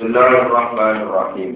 [0.00, 1.52] Bismillahirrahmanirrahim.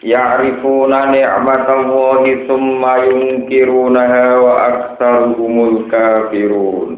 [0.00, 6.97] Ya'rifuna ni'matallahi thumma yunkirunaha wa aktsaruhumul kafirun.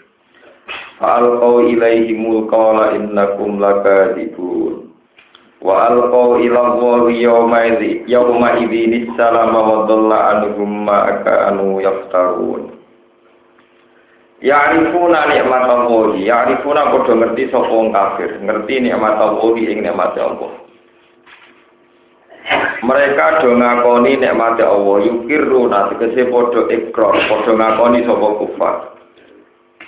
[1.01, 4.93] Fa'alqaw ilaihimul qawla innakum lakadibun.
[5.57, 7.25] Wa alqaw ila Allahi
[8.05, 12.77] yawma idhinis salama wa dhalla anuhum ma'aka anu yaftarun.
[14.45, 20.53] Ya'rifuna nikmat Allah, ya'rifuna padha ngerti sapa kafir, ngerti nikmat Allah ing nikmat Allah.
[22.85, 28.90] Mereka do ngakoni nikmat Allah, yukiruna tegese padha ikrar, padha ngakoni sapa kufar.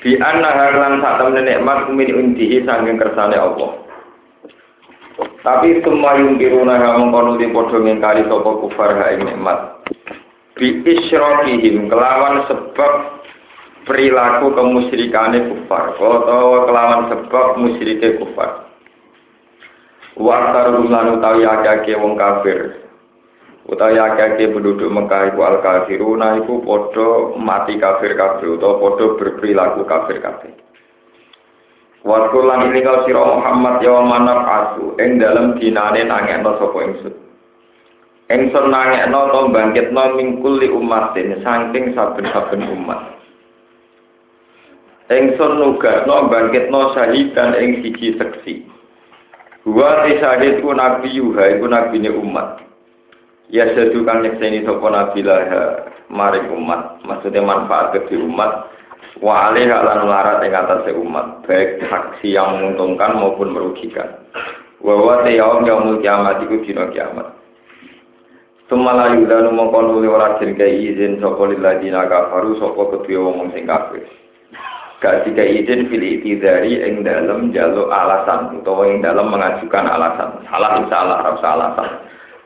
[0.04, 3.72] Bi anna halan sak temene nikmat min undihi sanging kersane Allah.
[5.40, 9.59] Tapi semua yungkiruna kamu kono di padha ngingkari sapa kufar ha nikmat.
[10.59, 12.94] Bi isyrokihim kelawan sebab
[13.88, 18.68] perilaku kemusyrikane kufar atau kelawan sebab musyrike kufar
[20.14, 22.83] Wakar lan utawi akeh wong kafir
[23.69, 29.81] utawi akeh penduduk Mekah iku al kafiruna iku padha mati kafir kabeh utawa padha berperilaku
[29.88, 30.53] kafir kabeh
[32.03, 37.16] Waktu lan ini kau siro Muhammad ya manaf asu ing dalam dinane nangekno sapa ingsun
[38.28, 43.14] Ingsun nangekno to bangkitno mingkuli umatin saking saben-saben umat
[45.11, 48.63] Engson nugasno bangkitno syahidan ing siji seksi.
[49.68, 52.63] Wa syahid ku nabi yuha iku nabine umat.
[53.52, 55.42] Ya sedu kang nyekseni sapa nabi lah
[56.08, 57.04] maring umat.
[57.04, 58.72] Maksudnya manfaat ke umat
[59.20, 64.24] wa alih lan larat ing atase umat, baik saksi yang menguntungkan maupun merugikan.
[64.80, 67.36] Wa wa yaum yaumul kiamat iku dina kiamat.
[68.72, 74.08] Sumala yudhanu mongkon uli ora dirkai izin sapa lilladina kafaru sapa kedua wong sing kafir.
[75.03, 80.80] gak tiga izin pilih itidari yang dalam jalur alasan atau yang dalam mengajukan alasan salah
[80.88, 81.90] salah rasa alasan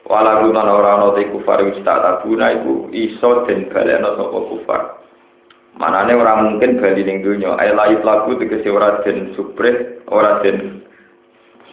[0.07, 5.03] walau guna orang noti kufar wisata guna ibu iso dan baleno sopo kufar.
[5.77, 10.81] Manane orang mungkin bali ning dunya ay layu lagu tegese ora den supres ora den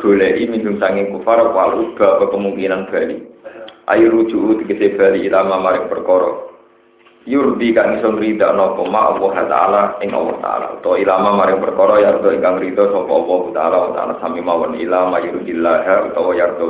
[0.03, 3.23] goleki minum sanging kufar walu ke kemungkinan bali.
[3.89, 6.53] Ayo rujuk tegese bali ilama maring perkara.
[7.25, 10.69] Yurdi kang iso ngrida napa ma Allah taala ing Allah taala.
[10.85, 15.23] To ilama maring perkara ya to ingkang rida sapa Allah taala taala sami mawon ilama
[15.25, 16.69] yurdillah utawa yardo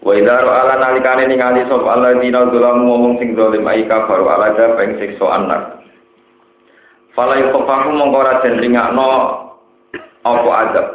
[0.00, 4.24] wa wa idza ra'ala nalikane ningali sapa Allah dina zalamu ngomong sing zalim ai kafaru
[4.28, 5.62] ala da peng siksa anak.
[7.12, 9.08] Fala yufahu mongko ora den ringakno
[10.24, 10.86] apa adab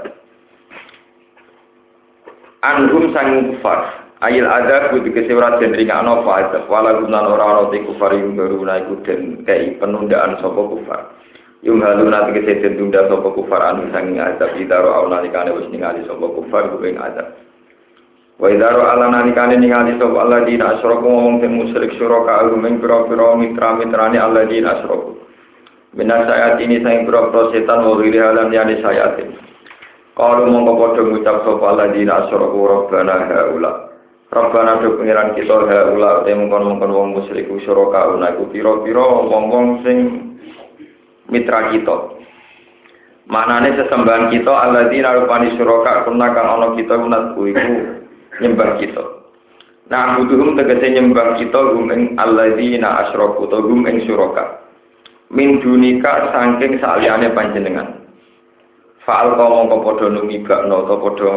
[2.65, 7.83] anhum sang kufar Ayil ada kudu kesewara dan ringan no fa'adab wala gumnan orang orang
[7.83, 11.11] kufar yung baru naiku dan kei penundaan sopo kufar.
[11.67, 16.01] Yung halu nanti kesehatan tunda sopo kufar anu sanging adab idaro au nalikane wis ningali
[16.07, 17.35] sopo kufar kuping adab
[18.35, 22.83] wa idaro ala nalikane ningali sopo Allah dina asroku ngomong ten musyrik syuraka alu meng
[22.83, 25.15] pira-pira mitra-mitrane Allah dina asroku
[25.95, 29.31] Minas sayat ini sayang pira-pira setan wa wili halam yani sayatin
[30.15, 33.71] Kalau mongko padha ngucap sapa alladzina asyraku rabbana haula.
[34.31, 39.83] Rabbana do pengiran kita ha ula te mongkon-mongkon wong musyrik syuraka una iku pira-pira wong-wong
[39.83, 39.97] sing
[41.27, 42.15] mitra kita.
[43.27, 47.43] Manane sesembahan kita alladzina rupani syuraka kuna kang ana kita unat iku
[48.41, 49.03] nyembah kita.
[49.85, 54.65] Nah, butuhum tegese nyembah kita gum ing alladzina asyraku to gum ing syuraka.
[55.29, 58.01] Min dunika saking saliyane panjenengan.
[59.05, 61.33] Fa'al kau mongko padha numibakno to padha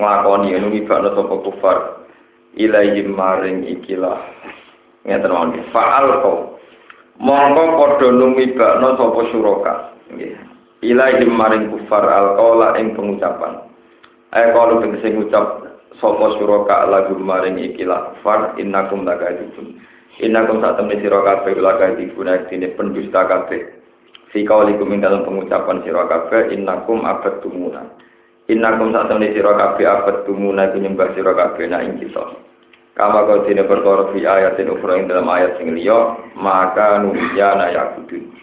[0.00, 1.78] nglakoni numibakno sapa kufar.
[2.56, 4.20] Ilaihim maring ikilah.
[5.04, 6.56] Ngeten mawon fa'al kau
[7.20, 9.74] mongko padha numibakno sapa suraka
[10.08, 10.32] nggih.
[10.80, 13.60] Ilaihim maring kufar alqaula ing pengucapan.
[14.32, 15.73] Ay kalau tegese ngucap
[16.04, 19.80] sapa suraka lagu maring ikilah far innakum lakadzibun
[20.20, 23.72] innakum sak temne sira kabeh lakadzibun dene pendusta kabeh
[24.28, 28.04] fi kaulikum ing dalam pengucapan sira kabeh innakum abadtumuna
[28.44, 32.24] Innakum saat temani sira kabeh abad tumuna iku nyembah sira kabeh nak ing kita.
[32.92, 38.36] Kama kau dina perkara fi ayatin ukhra ing dalam ayat sing liya, maka nuyana yakudun.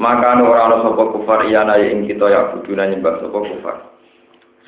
[0.00, 3.76] Maka ora ana kufar iyana ing kita yakuduna nyembah sapa kufar.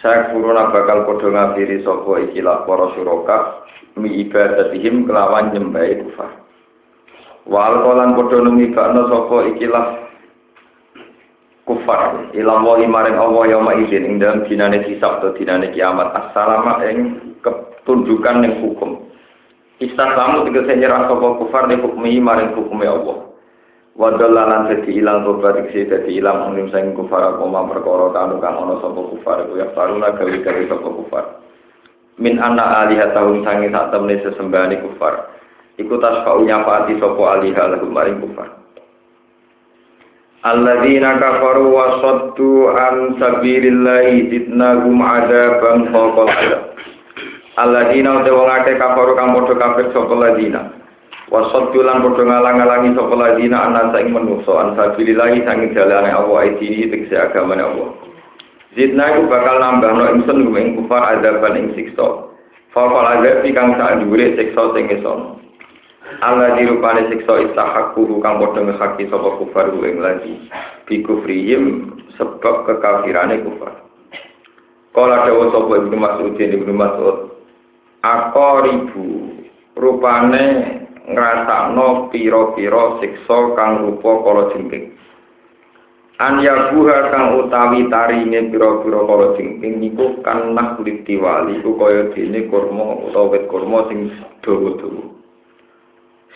[0.03, 3.39] Saya kuruna bakal padha ngafiri sapa ikilah para suraka
[3.95, 6.31] mi ibadatihim kelawan nyembah kufar.
[7.47, 9.87] Wal kolan padha numibakno sapa ikilah
[11.71, 16.11] kufar ilang wa maring Allah yauma izin ing dalam dinane hisab atau dinane kiamat.
[16.19, 16.99] Assalamat ing
[17.47, 19.07] ketundukan ning hukum.
[19.79, 22.19] Istaslamu tegese nyerah sapa kufar ning hukmi
[22.59, 23.32] hukume Allah
[23.93, 28.57] wa dalalan dadi ilang tobat iki dadi ilang ing sing kufar koma perkara kanu kang
[28.57, 31.25] ana sapa kufar ku ya faruna gawe-gawe sapa kufar
[32.17, 35.29] min anna alihatahum sangi sak temne sesembahane kufar
[35.77, 38.63] iku tasfa'u nyafati sapa alihah lahum maring kufar
[40.43, 46.75] Alladzina kafaru wa saddu an sabilillahi zidnahum adaban fawqal adab.
[47.63, 50.82] Alladzina uta wong akeh kafaru kang padha kafir sapa ladina.
[51.33, 56.53] Wa saddu lan padha ngalang-alangi sapa ladina ana saing manungsa an sabilillahi sanging dalane Allah
[56.53, 57.89] iki tegese agamane Allah.
[58.77, 62.29] Zidna iku bakal nambahno ingsun ing kufar adaban ing siksa.
[62.77, 65.41] Fawqal adab kang sak dhuwure siksa sing isono.
[66.21, 70.37] Allah dirupane siksa istahaku kang padha ngehaki sapa kufar ing lagi
[70.85, 73.73] bi kufrihim sebab kekafirane kufar
[74.93, 77.17] Kala dawa sapa Ibnu Mas'ud Ibnu Mas'ud
[78.69, 79.07] ribu
[79.81, 80.45] rupane
[81.09, 84.95] ngrasakno pira-pira siksa kang rupa kala jengking.
[86.23, 92.47] An yabuha kang utawi tarine pira-pira kala jengking niku kan nah diwali ku kaya dene
[92.47, 94.15] kurma utawa wit kurma sing
[94.47, 95.03] dawa-dawa.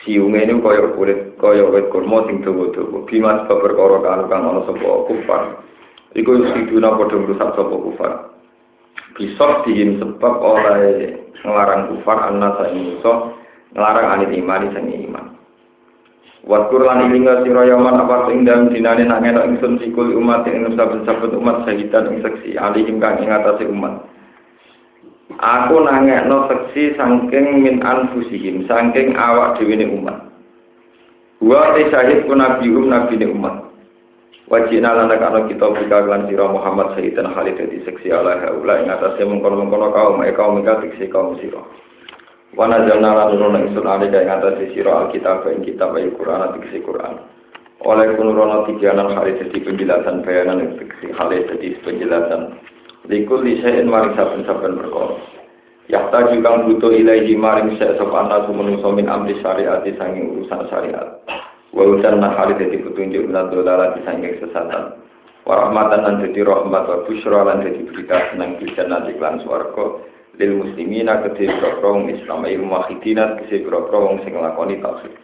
[0.03, 3.07] Siunge ini kaya kulit kaya wit kurma sing dawa-dawa.
[3.07, 5.43] Bimas perkara kang kang ana sapa kufar.
[6.19, 8.13] Iku siduna padha ngrusak sapa kufar.
[9.15, 13.46] Bisa dihim sebab oleh ngelarang kufar saing musa
[13.77, 15.37] ngelarang anit iman sing iman
[16.47, 20.65] Waskur lan ilinga sira yaman apa sing dalem dinane nak ngenok ingsun sikul umat ing
[20.79, 24.07] saben-saben umat sahidan ing seksi alihim kang ing atase umat
[25.37, 30.33] Aku nangekno seksi saking min anfusihim, saking awak dhewe umat.
[31.43, 33.67] Wa te syahid ku nabi um nabi ne umat.
[34.47, 38.87] Wajina lan kana kita bika lan sira Muhammad sayyidan Khalid di seksi ala haula ing
[38.87, 41.59] atase mengkono-mengkono kaum kaum ika tiksi kaum sira.
[42.57, 46.81] Wa nazalna lan nurun ingsun ali ing atase sira alkitab ing kitab al Quran tiksi
[46.81, 47.21] Quran.
[47.85, 52.57] Oleh kunurono tiganan Khalid di penjelasan bayanan tiksi Khalid di penjelasan
[53.07, 55.15] Likul lisain maring saben-saben perkara.
[55.87, 61.23] Yakta juga butuh ilaihi maring sek sapa ana menungso min amri syariat sanging urusan syariat.
[61.71, 64.99] Wa udan hali dadi petunjuk lan dolalah sanging sesatan.
[65.47, 70.03] Wa rahmatan lan dadi rahmat wa busyra lan dadi berita senang bisa nanti lan swarga
[70.37, 71.49] lil muslimina kedhe
[71.81, 75.15] wong Islam ayu muwahhidina kedhe wong sing nglakoni tauhid.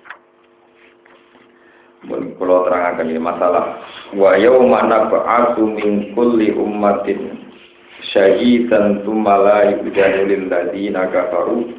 [2.03, 3.79] Mun kula terangaken ini masalah
[4.19, 7.39] wa yauma nab'atsu min kulli ummatin
[8.11, 11.71] syahidan thumma la yudanu lil ladina kafaru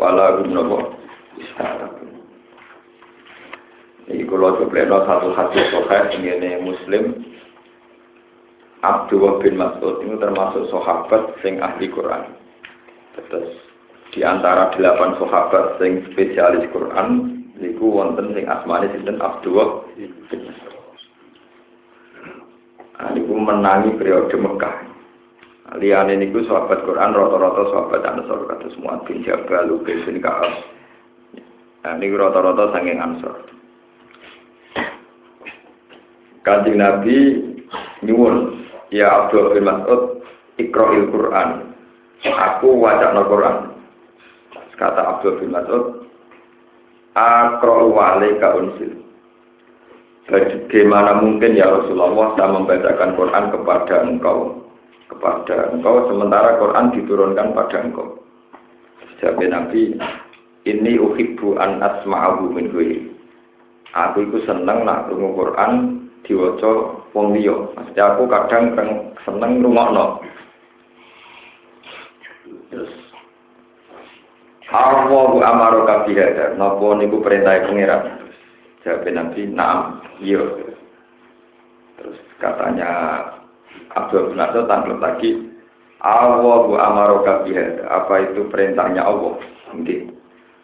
[0.00, 0.58] wala hum
[4.10, 7.30] Ini kalau coba satu hadis sohail ini Muslim
[8.82, 12.32] Abdullah bin Mas'ud ini termasuk sahabat sing ahli Quran.
[13.18, 13.50] Terus
[14.10, 20.76] di antara delapan sahabat sing spesialis Quran, niku wonten sing asmane sinten Abdullah bin Mas'ud.
[23.00, 24.76] Nah, niku menangi periode Mekah.
[25.78, 30.52] Liane niku sahabat Quran rata-rata sahabat Ansor kata semua bin Jabal, Ubay bin Ka'ab.
[31.86, 33.46] Nah, niku rata-rata saking Ansor.
[36.42, 37.16] Kanjeng Nabi
[38.02, 40.02] nyuwun, ya Abdul bin Mas'ud,
[40.58, 41.69] Iqra'il Quran.
[42.28, 43.56] Aku wajah no Quran.
[44.76, 46.08] Kata Abdul bin Mas'ud,
[47.16, 47.92] Akra'u
[48.40, 48.92] ka unsil.
[50.30, 54.60] Bagaimana mungkin ya Rasulullah saya membacakan Quran kepada engkau
[55.10, 58.22] kepada engkau sementara Quran diturunkan pada engkau.
[59.18, 59.98] Jawab Nabi,
[60.64, 63.10] ini uhibbu an asma'ahu min ghairi.
[63.90, 67.74] Aku itu seneng nak rungu Quran diwaca wong liya.
[67.74, 68.64] Maksudnya aku kadang
[69.26, 70.22] seneng rungokno.
[72.70, 72.92] Terus
[74.70, 76.54] Allahu amaro kabihada.
[76.54, 78.30] Napa niku perintah pangeran?
[78.86, 80.40] Jawab Nabi, "Na'am." Iya.
[82.00, 82.88] Terus katanya
[83.94, 85.30] Abdul bin Mas'ud tampil lagi
[86.00, 89.36] Allahu amaroka biha apa itu perintahnya Allah
[89.74, 90.16] mungkin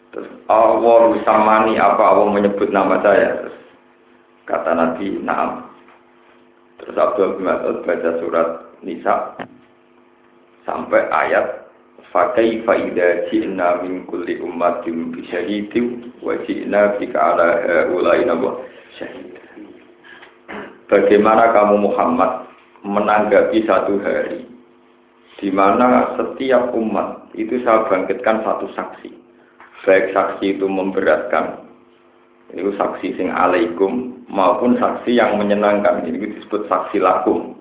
[0.09, 3.57] terus Allah samani apa Allah menyebut nama saya terus
[4.49, 5.69] kata Nabi Naam
[6.81, 8.47] terus Abdul bin Mas'ud baca surat
[8.81, 9.15] Nisa
[10.65, 11.45] sampai ayat
[12.15, 17.49] Fakai faida ji'na min kulli ummatin bi syahidin wa ji'na bika ala
[17.91, 18.63] ulai nabo
[18.95, 19.35] syahid.
[20.87, 22.47] Bagaimana kamu Muhammad
[22.87, 24.47] menanggapi satu hari
[25.37, 29.11] di mana setiap umat itu saya bangkitkan satu saksi.
[29.85, 31.63] Baik saksi itu memberatkan,
[32.51, 36.03] itu saksi sing alaikum maupun saksi yang menyenangkan.
[36.07, 37.55] Ini disebut saksi lakum.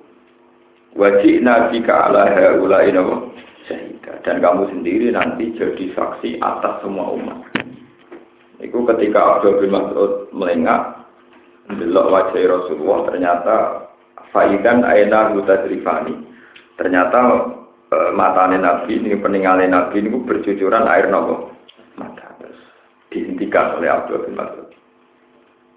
[0.96, 2.88] Wajib nabi ka ala haulai
[4.06, 7.42] dan kamu sendiri nanti jadi saksi atas semua umat.
[8.62, 11.10] Itu ketika Abdul bin Mas'ud melengak,
[11.74, 13.56] delok wajah Rasulullah ternyata
[14.30, 15.34] faidan aina
[15.66, 16.14] rifani.
[16.78, 17.20] Ternyata
[17.90, 21.56] e, matane Nabi ini peninggalan Nabi ini bercucuran air nopo
[21.96, 22.60] mata terus
[23.10, 24.70] dihentikan oleh Abdul bin Mas'ud.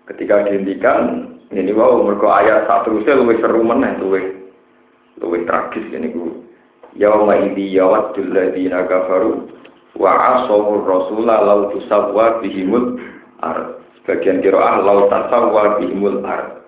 [0.05, 4.53] Ketika dihentikan ini wow mereka ayat satu saya lebih seru mana lebih
[5.19, 6.48] lebih tragis ini gue
[6.97, 9.51] yauma idzi yawaddul ladzina kafaru
[9.99, 12.97] wa asawur rasula law tusawwa bihimul
[13.43, 13.81] ar.
[14.01, 16.63] Sebagian kiraah law tasawwa bihimul ar.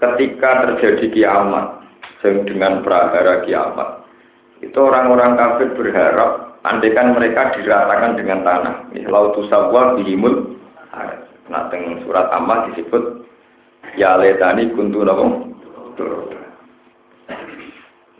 [0.00, 1.66] Ketika terjadi kiamat
[2.24, 4.04] dengan prahara kiamat
[4.60, 8.74] itu orang-orang kafir berharap andaikan mereka diratakan dengan tanah.
[9.08, 10.60] Lau tusawwa bihimul
[10.92, 11.24] ar.
[11.48, 11.66] Nah
[12.04, 13.26] surat amal disebut
[13.98, 15.50] ya letani kuntu nabung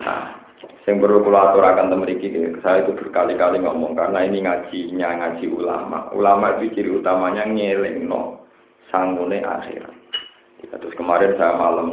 [0.01, 0.41] Nah,
[0.89, 2.33] yang perlu kula aturakan temeriki,
[2.65, 6.09] saya itu berkali-kali ngomong karena ini ngajinya ngaji ulama.
[6.17, 8.49] Ulama itu ciri utamanya ngeleng no
[8.89, 9.95] sangune akhirat.
[10.61, 11.89] Ya, terus kemarin saya malam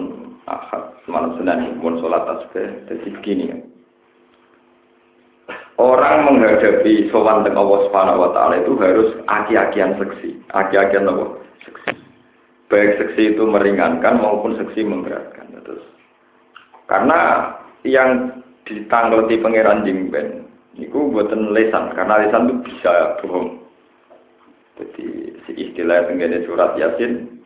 [0.47, 3.57] ahad, malam senin pun sholat tasbih, jadi begini ya.
[5.77, 10.41] Orang menghadapi sowan dengan Allah Subhanahu wa taala itu harus aki-akian seksi.
[10.49, 11.37] Aki-akian apa?
[11.61, 11.91] Seksi.
[12.67, 15.53] Baik seksi itu meringankan maupun seksi memberatkan.
[15.61, 15.85] Terus
[16.89, 17.53] karena
[17.87, 23.65] yang ditanggleti pangeran Jingben niku buatan lesan karena lesan itu bisa bohong.
[24.77, 25.05] Jadi
[25.47, 27.41] si istilah tenggene surat yasin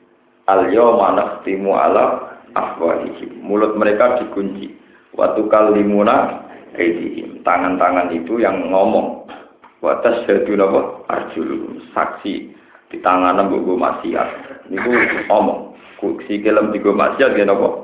[0.51, 3.39] al yawma nakhtimu ala afwahihim.
[3.39, 4.75] Mulut mereka dikunci.
[5.15, 6.43] Waktu kalimuna
[6.75, 9.24] aidihim tangan-tangan itu yang ngomong.
[9.81, 12.53] Watas jadu napa arjulu saksi
[12.91, 14.29] di tangan mbok maksiat.
[14.69, 14.91] Niku
[15.31, 15.71] ngomong
[16.27, 17.80] si kelem digo maksiat ya napa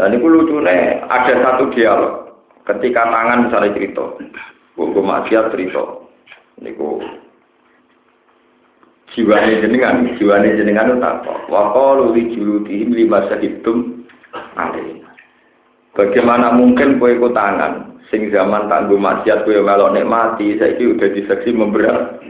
[0.00, 2.32] dan itu lucunya ada satu dialog
[2.64, 4.04] ketika tangan misalnya cerita,
[4.80, 5.84] gue maksiat cerita,
[6.56, 7.04] niku
[9.12, 14.08] jiwane jenengan, jiwane jenengan itu tak Wakol li juludihim lima sahidum
[14.56, 15.04] alih.
[15.92, 21.52] Bagaimana mungkin kue ikut tangan, sing zaman tangguh maksiat kue melok nikmati, saya udah diseksi
[21.52, 22.22] memberat.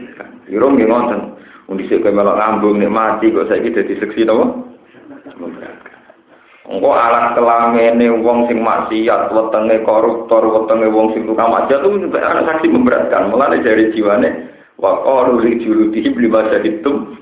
[0.51, 1.39] Irung nggih ngoten.
[1.71, 4.75] Undisik kue melok ngambung nikmati, kok saya udah diseksi nopo?
[5.37, 5.90] Memberat.
[6.71, 12.41] Engko alat kelamene wong sing maksiat, wetenge koruptor, wetenge wong sing tukang maksiat itu ana
[12.47, 13.27] saksi memberatkan.
[13.27, 14.29] Mulane dari jiwane
[14.79, 17.19] wa qalu li juludi bi masaditum.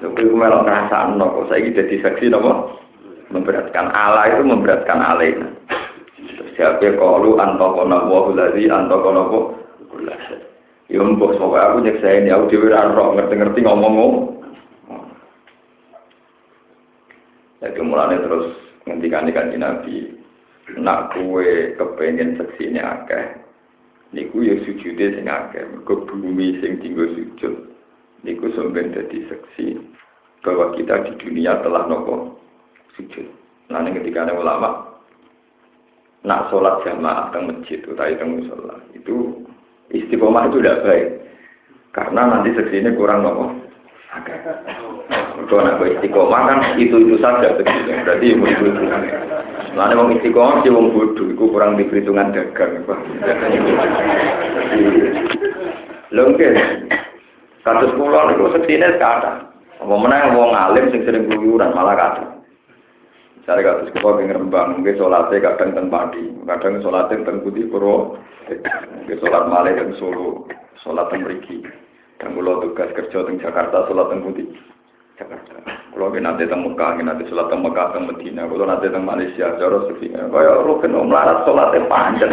[0.00, 2.76] Lalu melok ngrasakno kok saiki dadi saksi napa?
[3.32, 5.48] Memberatkan Allah itu memberatkan alaina.
[6.52, 9.56] Siapa qalu antaqana wa allazi antaqana wa
[10.90, 14.39] Ya mbok aku nyeksa ini aku dhewe ora ngerti-ngerti ngomong
[17.60, 18.56] Jadi mulanya terus
[18.88, 20.16] ngendikan ikan Nabi,
[20.80, 23.36] nak kue kepengen seksi ini akeh,
[24.16, 27.54] niku ya sujudnya sing akeh, ke bumi sing tinggal sujud,
[28.24, 29.76] niku sampai jadi seksi
[30.40, 32.40] bahwa kita di dunia telah nopo
[32.96, 33.28] sujud.
[33.68, 34.90] Nah ini ketika ada ulama,
[36.24, 39.44] nak sholat jamaah teng masjid atau teng musola itu
[39.92, 41.08] istiqomah itu tidak baik
[41.96, 43.69] karena nanti seksi ini kurang nopo
[44.10, 47.94] kalau nak istiqomah kan itu itu saja begitu.
[48.02, 48.82] Berarti ibu itu itu.
[49.78, 52.82] Lalu mau istiqomah sih wong bodoh, itu kurang di perhitungan dagang.
[56.10, 56.54] Lengket.
[57.62, 59.46] Kasus pulau itu seksine kata.
[59.78, 62.24] Apa menang wong alim sing sering keluyuran malah kata.
[63.38, 68.18] Misalnya kasus pulau yang rembang, mungkin sholatnya kadang teng padi, kadang sholatnya teng putih puro,
[68.50, 70.50] mungkin sholat malah teng solo,
[70.82, 71.22] sholat teng.
[72.20, 74.44] Dan kalau tugas kerja teng Jakarta, sholat teng putih.
[75.16, 75.56] Jakarta.
[75.96, 78.44] Kalau nanti teng Mekah, nanti sholat teng Mekah, teng Medina.
[78.44, 80.12] Kalau nanti teng Malaysia, jauh sepi.
[80.12, 82.28] Kayak rukun om larat sholatnya panjang.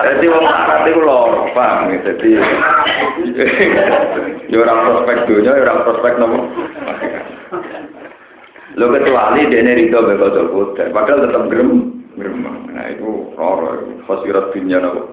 [0.00, 1.92] Jadi wong larat itu lor, paham?
[2.00, 2.40] Jadi,
[4.48, 6.38] ya orang prospek dunia, ya orang prospek nopo.
[8.80, 12.38] Lo kecuali dia ini ridho betul betul, padahal tetap gerem, gerem.
[12.70, 15.12] Nah itu orang khosirat dunia nopo.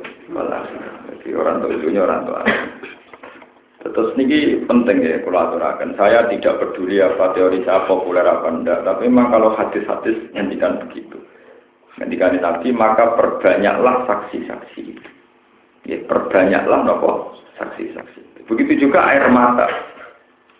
[1.27, 2.39] Jadi orang tua dunia orang tua.
[3.83, 5.91] Terus ini penting ya kalau aturakan.
[5.99, 11.19] Saya tidak peduli apa teori saya populer apa enggak, tapi memang kalau hadis-hadis ngendikan begitu.
[11.99, 15.03] Ketika Nabi maka perbanyaklah saksi-saksi.
[15.83, 18.47] Ya, perbanyaklah nopo saksi-saksi.
[18.47, 19.67] Begitu juga air mata.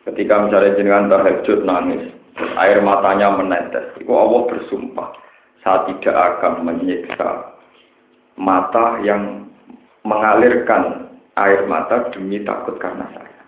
[0.03, 2.12] Ketika misalnya jenengan tahajud nangis,
[2.59, 3.95] air matanya menetes.
[4.03, 5.15] Itu Allah bersumpah,
[5.63, 7.55] saya tidak akan menyiksa
[8.36, 9.47] mata yang
[10.07, 13.43] mengalirkan air mata demi takut karena saya.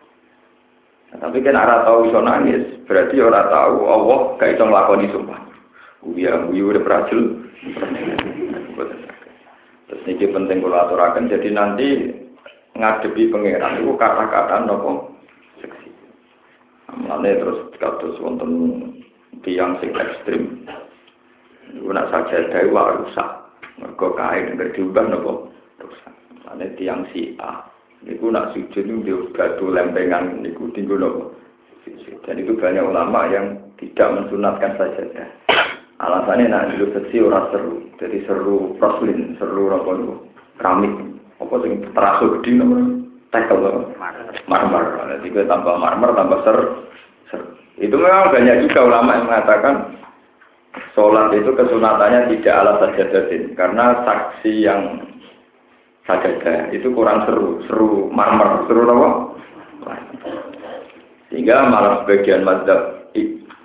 [1.09, 5.39] Nah, tapi kan orang tahu iso nangis, berarti orang tahu Allah gak iso nglakoni sumpah.
[6.05, 7.19] Uya uyu udah berhasil.
[9.89, 11.87] Terus ini penting kalau aturakan, jadi nanti
[12.77, 15.17] ngadepi pangeran itu kata-kata nopo
[15.59, 15.89] seksi.
[16.93, 18.51] Mulane terus kados wonten
[19.41, 20.63] tiang sing ekstrim.
[21.73, 23.29] Iku nak sajadah wae rusak.
[23.81, 25.48] Mergo kain diubah nopo
[26.39, 27.67] Mulane tiang si A.
[27.99, 31.23] Niku nak sujud niku batu lempengan niku tinggal nopo.
[32.23, 35.27] Dan itu banyak ulama yang tidak mensunatkan sajadah.
[35.99, 37.83] Alasannya nak dulu seksi ora seru.
[37.99, 40.15] Jadi seru proslin, seru apa niku?
[40.55, 40.93] Keramik.
[41.39, 42.87] Apa sing terasa gede namanya?
[43.35, 43.59] Tekel
[44.47, 44.85] marmer.
[45.19, 46.57] Jadi gue tambah marmer tambah ser,
[47.31, 47.41] ser.
[47.79, 49.75] Itu memang banyak juga ulama yang mengatakan
[50.93, 54.81] sholat itu kesunatannya tidak ala sajadatin karena saksi yang
[56.09, 56.73] sajadah.
[56.73, 59.09] Itu kurang seru, seru marmer, seru apa?
[61.29, 62.99] Sehingga malah sebagian mazhab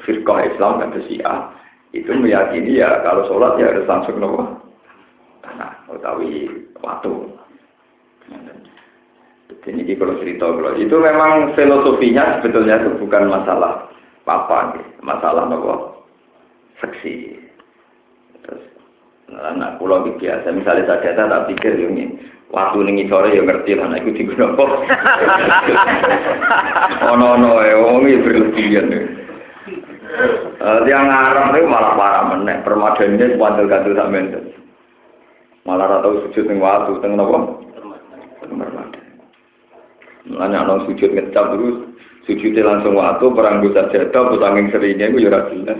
[0.04, 1.48] firqah Islam kata Syiah
[1.96, 4.42] itu meyakini ya kalau sholat ya harus langsung nopo
[5.40, 6.50] karena utawi
[6.82, 7.12] waktu
[9.64, 13.88] ini kalau cerita kalau itu memang filosofinya sebetulnya itu bukan masalah
[14.28, 16.04] apa masalah nopo
[16.82, 17.43] seksi
[19.34, 22.14] nah pulau biasa misalnya saya tak pikir ini
[22.54, 24.64] waktu ning sore ya ngerti lah nek iku diguno apa.
[27.10, 28.86] Ono ono e wong iki berlebihan.
[28.94, 32.62] Eh yang ngarep itu malah parah meneh.
[32.62, 34.44] Permadaninya pandel gantul tak menten.
[35.66, 37.38] Malah ora tau sujud ning watu teng napa?
[38.38, 39.02] Permadani
[40.24, 41.76] Mulane ana sujud ngecap terus
[42.24, 45.78] sujudnya langsung waktu perang dosa jatuh pusangin seringnya itu ya jelas.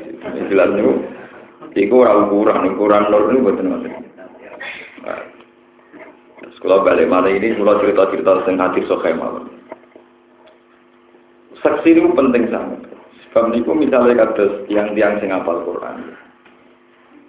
[0.53, 0.93] Jelas itu
[1.75, 3.91] itu ora ukuran ukuran lor ini buat nanti
[6.65, 9.55] kalau balik mana ini kalau cerita cerita tentang hati sokai malam
[11.65, 12.85] saksi itu penting sangat.
[13.33, 16.13] Sebab itu misalnya kata yang tiang sing apal Quran.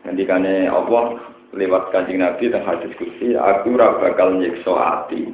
[0.06, 1.18] Nanti kane Allah
[1.56, 5.34] lewat kajian Nabi dan hadis kursi aku ora bakal nyiksa hati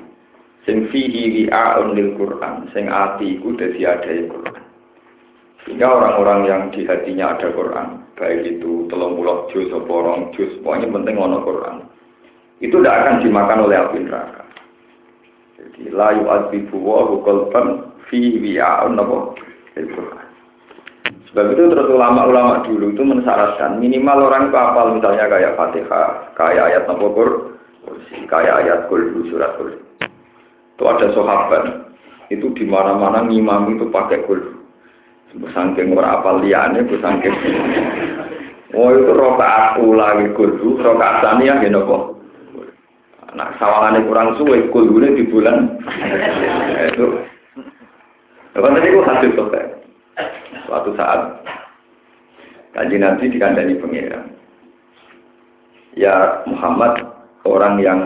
[0.63, 4.61] sing fihi wi'a'un lil Quran, sing ati iku dadi adae Quran.
[5.65, 10.51] Sehingga orang-orang yang di hatinya ada Quran, baik itu telung puluh juz atau orang juz,
[10.63, 11.77] pokoknya penting ono Quran.
[12.61, 14.43] Itu tidak akan dimakan oleh api neraka.
[15.57, 17.67] Jadi la yu'adzibu wa qalban
[18.09, 19.17] fi wi'a'un apa
[19.77, 20.27] Quran.
[21.31, 26.65] Sebab itu terus ulama-ulama dulu itu mensyaratkan minimal orang itu hafal misalnya kayak Fatihah, kayak
[26.75, 29.79] ayat Nabi kursi, kayak ayat Qul surat Qul
[30.81, 31.63] itu ada sahabat
[32.33, 34.60] itu di mana-mana ngimam itu pakai kul
[35.55, 37.35] sangking ora apal liyane ku sangking
[38.75, 42.21] oh itu rokaat lagi kul rokaat saniyah ya nopo
[43.31, 45.79] nah sawangane kurang suwe kulune di bulan.
[46.91, 47.23] Itu.
[48.51, 49.65] Lepas tadi gue hasil selesai.
[50.67, 51.39] Suatu saat
[52.75, 54.35] kaji nanti dikandani pengiran.
[55.95, 57.07] Ya Muhammad
[57.47, 57.99] orang yang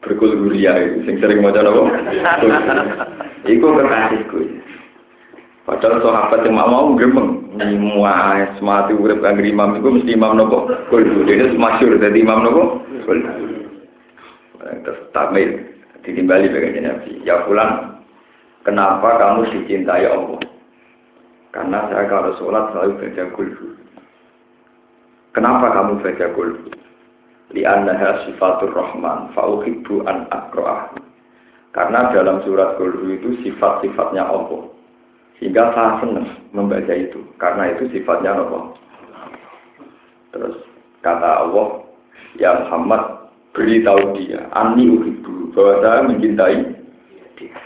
[0.00, 1.84] berkulhuria itu sing sering maca napa?
[3.44, 4.40] Iku kekasihku
[5.68, 11.28] padahal sahabat yang mau gremeng semua semati urip kang imam iku mesti imam napa kulhu
[11.28, 12.62] dene masyhur dadi imam napa
[13.04, 13.68] kulhu
[14.80, 15.48] terus tamil
[16.04, 17.20] ditimbali bagian Nabi.
[17.28, 18.00] Ya pulang
[18.64, 20.40] kenapa kamu dicintai Allah?
[21.52, 23.66] Karena saya kalau sholat selalu baca kulhu
[25.36, 26.72] kenapa kamu baca kulhu
[27.52, 30.96] li'annaha sifatur rahman fa'uhibbu an akro'ah
[31.72, 34.68] karena dalam surat Qulhu itu sifat-sifatnya Allah
[35.38, 37.22] sehingga saya senang membaca itu.
[37.38, 38.74] Karena itu sifatnya Allah
[40.28, 40.60] terus
[41.00, 41.88] kata Allah
[42.36, 46.58] ya Muhammad beritahu dia ani uhibbu bahwa saya mencintai
[47.40, 47.56] dia.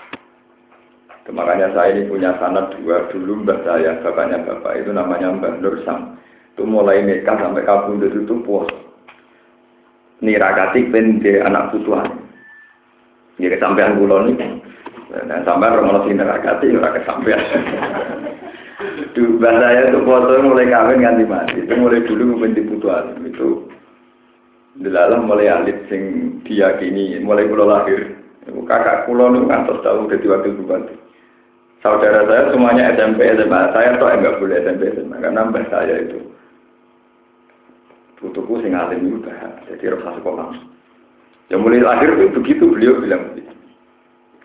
[1.32, 5.76] Makanya saya ini punya sanat dua dulu mbak saya bapaknya bapak itu namanya Mbak Nur
[5.86, 6.18] Sam.
[6.52, 8.68] Itu mulai nikah sampai kabur itu puas.
[10.20, 12.04] Nirakati ben de anak putuan.
[13.40, 14.71] Jadi sampean kula niki.
[15.12, 17.40] Nah, sampean romono sing nirakati ora kesampean.
[19.14, 21.56] Duh, bahasa saya itu foto mulai kawin nganti mati.
[21.68, 23.68] Itu mulai dulu ben putuan itu
[24.80, 26.02] dalam mulai alit sing
[26.48, 28.16] diyakini mulai kula lahir.
[28.48, 30.96] Kakak kula niku ngantos tahu dadi wakil bupati.
[31.84, 33.60] Saudara saya semuanya SMP SMA.
[33.76, 36.18] Saya tuh enggak boleh SMP SMA karena mbah saya itu
[38.22, 39.34] Putuku sing alim juga,
[39.66, 40.54] jadi rasa sekolah.
[41.50, 43.50] Ya mulai lahir itu begitu beliau bilang begitu.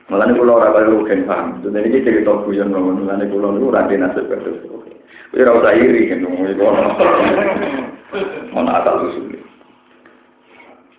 [0.07, 1.59] Malah nih pulau orang kalau rugen paham.
[1.59, 3.03] Jadi ini cerita guyon ngomong.
[3.03, 4.63] Malah nih pulau itu rakyat nasib terus.
[5.27, 6.63] Tapi rasa iri kan ngomong itu.
[8.55, 9.35] Mana asal usul.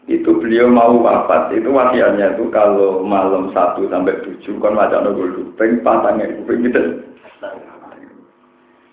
[0.08, 1.56] Itu beliau mau wafat.
[1.56, 6.80] Itu wasiatnya itu kalau malam satu sampai tujuh kan macam nongol dupeng patangnya kuping gitu.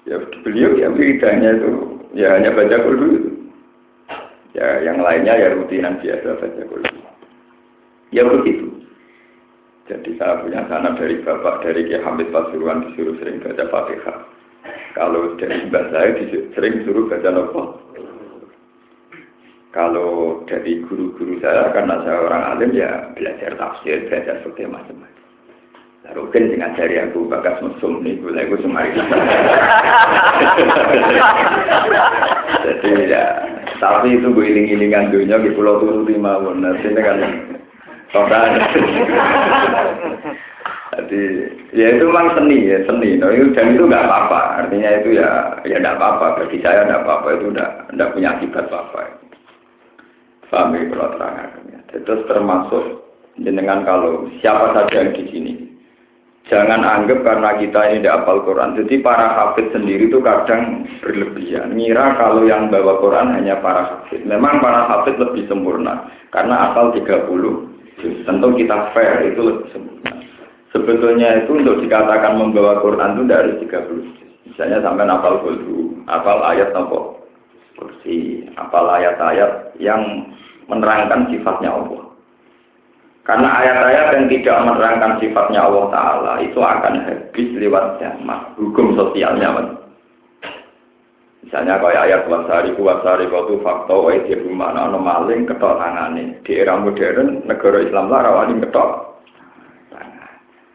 [0.08, 1.70] Ya beliau ya beritanya itu
[2.16, 3.36] ya hanya baca itu.
[4.56, 6.88] Ya yang lainnya ya rutinan biasa baca kudu.
[8.16, 8.75] Ya begitu.
[9.86, 14.18] Jadi saya punya sana dari bapak dari Kiai Hamid Pasuruan disuruh sering baca Fatihah.
[14.98, 16.18] Kalau dari mbak saya
[16.58, 17.78] sering disuruh baca nopo.
[19.70, 25.26] Kalau dari guru-guru saya karena saya orang alim ya belajar tafsir, belajar fikih macam-macam.
[26.06, 28.94] Lalu kan sing ngajari aku bakas mesum nih, gue lagi semari.
[32.66, 33.26] Jadi ya,
[33.82, 37.18] tapi itu gue iling-ilingan dunia di pulau turu lima Nah, sini kan
[38.16, 38.48] Total.
[40.96, 41.24] Jadi
[41.76, 43.20] ya itu memang seni ya seni.
[43.20, 44.64] Itu, dan itu nggak apa-apa.
[44.64, 46.40] Artinya itu ya ya nggak apa-apa.
[46.40, 49.00] Bagi saya nggak apa-apa itu nggak nggak punya akibat apa-apa.
[50.48, 51.20] Paham ya kalau.
[51.92, 52.84] Terus termasuk
[53.36, 55.54] dengan kalau siapa saja yang di sini
[56.46, 58.78] Jangan anggap karena kita ini tidak hafal Quran.
[58.78, 61.74] Jadi para hafid sendiri itu kadang berlebihan.
[61.74, 64.22] Ngira kalau yang bawa Quran hanya para hafid.
[64.30, 66.06] Memang para hafid lebih sempurna.
[66.30, 67.75] Karena hafal 30
[68.26, 70.12] Tentu kita fair itu lebih sempurna.
[70.76, 76.72] Sebetulnya itu untuk dikatakan membawa Quran itu dari 30 Misalnya sampai apal kudu, apal ayat
[76.72, 77.26] nopo
[77.76, 80.32] kursi, apal ayat-ayat yang
[80.72, 82.08] menerangkan sifatnya Allah.
[83.26, 89.76] Karena ayat-ayat yang tidak menerangkan sifatnya Allah Ta'ala itu akan habis lewat zaman, hukum sosialnya.
[91.46, 96.42] Misalnya kayak ayat wasari wasari waktu fakta wa itu mana no maling ketok tangane.
[96.42, 99.22] Di era modern negara Islam lah rawani ketok.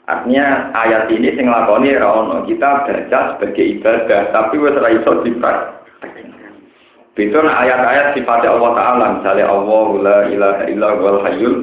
[0.06, 5.12] Artinya ayat ini sing lakoni rawono kita baca sebagai ibadah tapi wis ra iso
[7.20, 11.56] Itu ayat-ayat sifatnya Allah Ta'ala misalnya Allah la ilaha illa wal hayyul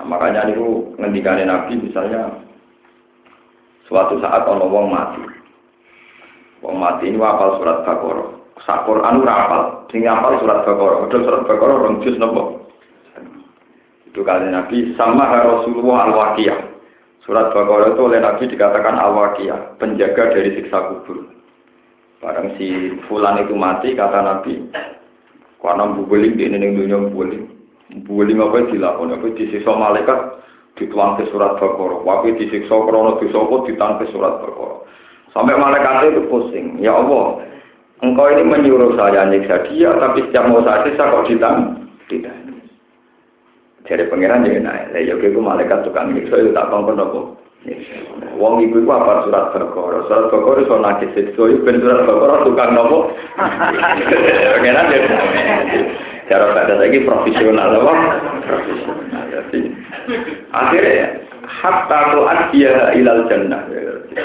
[0.00, 2.40] nah, makanya niku ngendikane Nabi misalnya
[3.84, 5.41] suatu saat wong mati
[6.62, 8.38] Wong mati ini wafal surat Baqarah.
[8.62, 10.96] Sak Quran ora hafal, sing hafal surat Baqarah.
[11.02, 12.42] Padahal surat Baqarah rong juz napa?
[14.06, 16.58] Itu kali Nabi sama Rasulullah Al-Waqiyah.
[17.26, 21.26] Surat Baqarah itu oleh Nabi dikatakan Al-Waqiyah, penjaga dari siksa kubur.
[22.22, 24.62] Barang si fulan itu mati, kata Nabi,
[25.58, 27.50] karena bubuling di ini dunia bubuling.
[28.06, 29.18] Bubuling apa dilakukan?
[29.18, 30.18] Apa disiksa malaikat,
[30.78, 32.06] dituang ke surat Baqarah.
[32.06, 34.81] Waktu disiksa krono disopo, ditang ke surat Baqarah.
[35.32, 36.76] Sampai malaikat itu pusing.
[36.84, 37.40] Ya Allah,
[38.04, 41.88] engkau ini menyuruh saya nyiksa dia, tapi setiap mau saya siksa kok ditang?
[42.12, 42.36] Tidak.
[43.88, 44.84] Jadi pangeran jadi naik.
[44.94, 47.20] Lah ya itu malaikat tukang nyiksa itu tak kongkon apa?
[48.36, 50.04] Wong ibu itu apa surat berkor?
[50.06, 52.04] Surat berkor itu nakis siksa itu ben surat
[52.44, 53.16] tukang nopo.
[54.60, 55.08] Pangeran jadi
[56.28, 57.92] cara kata lagi profesional apa?
[58.44, 59.24] Profesional.
[60.52, 62.00] Akhirnya hatta
[62.54, 63.66] dia ilal jannah.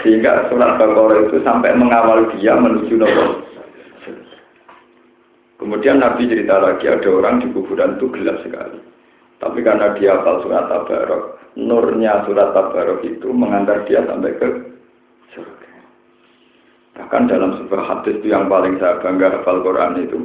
[0.03, 3.47] Sehingga surat Baqarah itu sampai mengawal dia menuju neraka.
[5.58, 8.77] Kemudian Nabi cerita lagi ada orang di kuburan itu gelap sekali.
[9.38, 14.47] Tapi karena dia hafal surat Tabarok, nurnya surat Tabarok itu mengantar dia sampai ke
[15.34, 15.71] surga.
[16.97, 20.19] Bahkan dalam sebuah hadis itu yang paling saya bangga hafal Quran itu,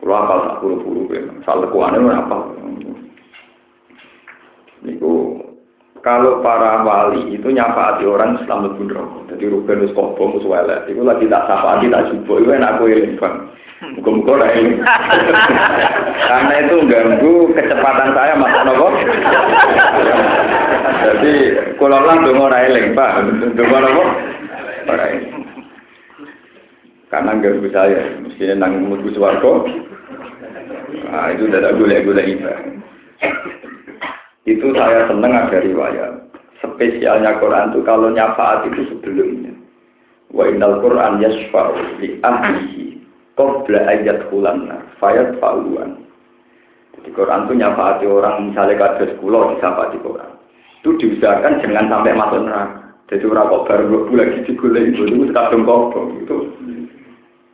[0.00, 1.02] kalau hafal tak buru-buru,
[1.44, 2.00] salah kuannya?
[4.84, 5.43] Niku
[6.04, 9.24] kalau para wali itu nyafaati orang Islam lebih rokok.
[9.32, 10.84] Jadi Ruben wis kobong wis welek.
[10.84, 12.44] Iku lagi tak syafaati tak jubuk.
[12.44, 13.34] Iku enak aku iling bang.
[13.96, 14.80] Muga-muga lah ini.
[16.28, 18.88] Karena itu ganggu kecepatan saya mas nopo.
[21.04, 21.34] Jadi
[21.80, 23.12] kalau lah dongo ora eling, Pak.
[23.56, 24.04] Dongo nopo?
[24.92, 25.32] Ora eling.
[27.08, 29.52] Karena ganggu saya, mestinya nang mlebu swarga.
[31.04, 32.58] Nah, itu udah gula-gula ibadah.
[34.44, 36.12] Itu saya seneng ada riwayat.
[36.60, 39.52] Spesialnya Quran itu kalau nyafaat itu sebelumnya.
[40.32, 43.00] Wa innal Quran yasfa'u li ahlihi
[43.36, 45.96] qabla ayat hulanna fayat fa'uan.
[46.96, 49.56] Jadi Quran itu nyafaati orang misalnya kados kula
[49.92, 50.30] di Quran.
[50.84, 52.84] Itu diusahakan jangan sampai masuk neraka.
[53.08, 55.64] Jadi orang kok baru dua lagi digulai itu itu kadung
[56.16, 56.36] itu.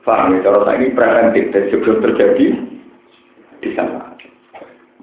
[0.00, 2.46] Faham ya, cara saya ini preventif dan sebelum terjadi
[3.60, 4.16] di sana.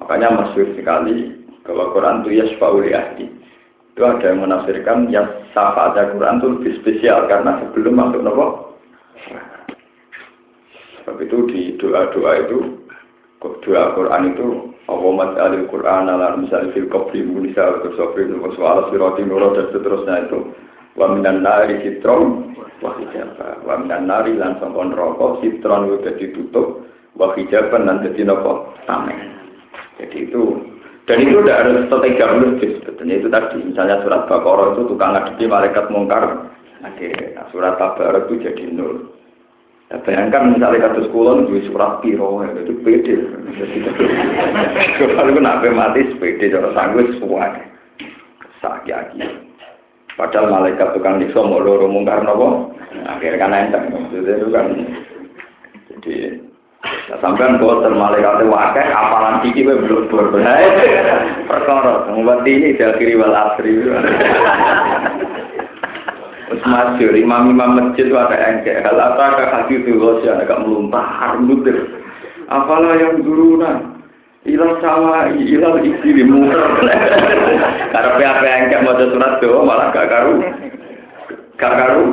[0.02, 1.37] Makanya masyur sekali
[1.68, 3.28] bahwa Quran itu yasfa'u li ahli.
[3.94, 8.48] Itu ada yang menafsirkan ya syafaat Quran itu lebih spesial karena sebelum masuk nopo.
[11.04, 12.58] Sebab itu di doa-doa itu
[13.44, 14.48] doa Quran itu
[14.88, 19.68] awamat alil Quran ala misalnya fil qabri munisa atau sofri wa su'ala sirati nuro dan
[19.76, 20.40] seterusnya itu
[20.96, 26.88] wa minan nari sitron wa hijabah wa minan nari lan sampun rokok sitron itu ditutup
[27.20, 29.20] wa hijaban dan jadi nopo tameng
[30.00, 30.44] jadi itu
[31.08, 35.46] dan itu tidak harus strategi logis sebetulnya itu tadi misalnya surat Baqarah itu tukang ngadepi
[35.48, 36.52] malaikat mungkar
[36.84, 39.18] nah, surat Tabarak itu jadi nol.
[39.88, 43.24] Ya, bayangkan misalnya kasus kulon di surat piro ya, itu pede.
[45.00, 47.56] Kalau nabi mati sepede cara sanggup semua.
[48.60, 49.24] Sakit lagi.
[50.20, 52.76] Padahal malaikat tukang nyiksa mau loro mungkar nopo.
[53.08, 53.86] Akhirnya kan enteng.
[53.96, 54.66] Maksudnya itu kan
[55.88, 56.14] jadi
[56.86, 60.30] Nah, sampean boten malaikat wakai apalan iki wae blobor.
[61.50, 63.82] Perkara ngomong ini diakhiri wal asri.
[66.48, 68.78] Wes masyur, imam-imam masjid wae engke.
[68.86, 71.90] Hal apa ka hati itu gosya agak melumpah muter.
[72.48, 73.98] Apalah yang duruna
[74.46, 76.62] ilang sama ilang isi di muter.
[77.90, 80.46] Karena apa engke mau surat doa malah gak karu.
[81.58, 82.06] Gak karu.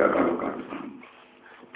[0.00, 0.51] Gak karu.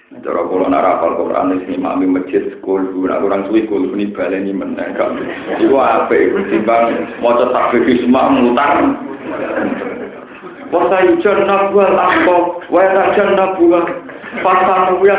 [0.07, 4.55] Cara kula nak rapal Quran iki mami masjid kul guna kurang suwi kul ini baleni
[4.55, 5.19] meneng kan.
[5.59, 8.87] Iku apik timbang maca takbir isma mutar.
[10.71, 13.83] Wasa ijar nak gua lampo, wa tak jar nak gua.
[14.47, 15.17] Pasang gua.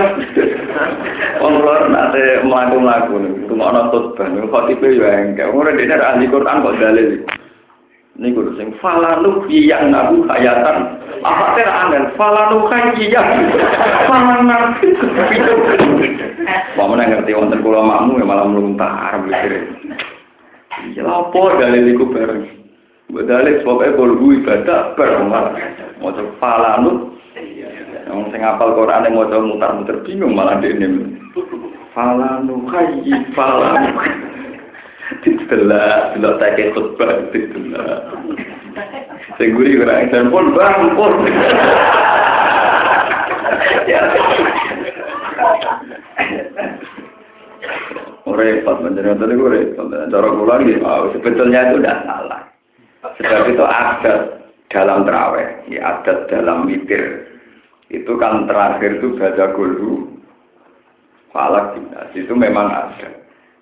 [1.43, 3.43] Onlor nate mlaku-mlaku.
[3.51, 5.51] Kumono tot ben kok tipe yo engke.
[5.51, 7.27] Ora dene ahli Quran kok dalil.
[8.17, 13.53] Ini guru sing falanu yang nabu hayatan apa ter angin falanu hayyan
[14.09, 14.57] falanu
[16.73, 19.69] Mau mana ngerti wonten kula makmu ya malah meluntar mikir.
[20.97, 21.05] Ya
[21.61, 22.41] dalil iku bareng.
[23.13, 25.53] Sebabnya kalau gue ibadah bermalah
[26.01, 26.09] mau
[26.41, 30.57] falanu, yang sing Quran yang mutar-mutar bingung malah.
[31.93, 32.65] Falanu
[33.37, 33.89] falanu.
[35.25, 38.13] Ditelah, ditelah tak khutbah, ditelah.
[39.37, 39.77] Sing guri
[40.09, 41.13] dan pun bang pun.
[43.87, 44.01] Ya.
[48.27, 49.87] Repot menjadi tadi gue repot.
[49.89, 50.55] Cara kula
[51.15, 52.41] sebetulnya itu tidak salah.
[53.17, 54.21] Sebab itu adat
[54.69, 57.25] dalam terawih, ya adat dalam witir.
[57.87, 60.11] Itu kan terakhir itu baca gulu,
[61.31, 61.79] falak
[62.11, 63.09] itu memang ada.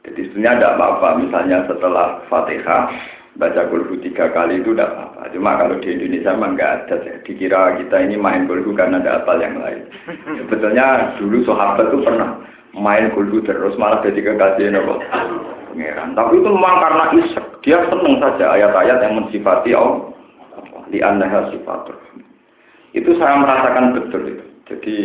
[0.05, 2.93] Jadi sebenarnya tidak apa-apa, misalnya setelah fatihah,
[3.35, 5.33] baca gulu tiga kali itu tidak apa-apa.
[5.33, 7.15] Cuma kalau di Indonesia memang nggak ada, ya.
[7.25, 9.81] dikira kita ini main gulu karena ada apa yang lain.
[10.45, 12.37] Sebetulnya dulu sahabat itu pernah
[12.77, 15.01] main gulu terus, malah jadi kekasih nopo
[15.75, 16.15] pangeran.
[16.15, 17.45] Tapi itu memang karena isek.
[17.67, 20.15] Dia senang saja ayat-ayat yang mensifati Allah.
[20.87, 21.97] Di anda sifatur.
[22.95, 24.45] Itu saya merasakan betul itu.
[24.71, 24.95] Jadi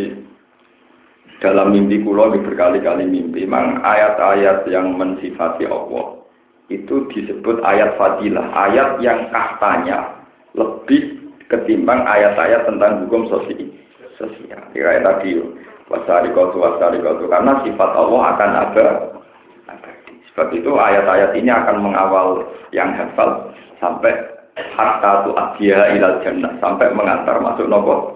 [1.41, 6.21] dalam mimpi kulo berkali-kali mimpi, memang ayat-ayat yang mensifati Allah.
[6.69, 10.21] Itu disebut ayat fadilah, ayat yang katanya
[10.53, 13.73] lebih ketimbang ayat-ayat tentang hukum sosial.
[14.15, 14.61] sosial.
[14.71, 15.41] Kayak tadi,
[15.89, 18.87] wasari kotu wasari kotu, karena sifat Allah akan ada
[20.31, 23.51] Sebab itu ayat-ayat ini akan mengawal yang hafal
[23.83, 24.15] sampai
[24.55, 28.15] hatta tu adhiya ilal jannah sampai mengantar masuk nopo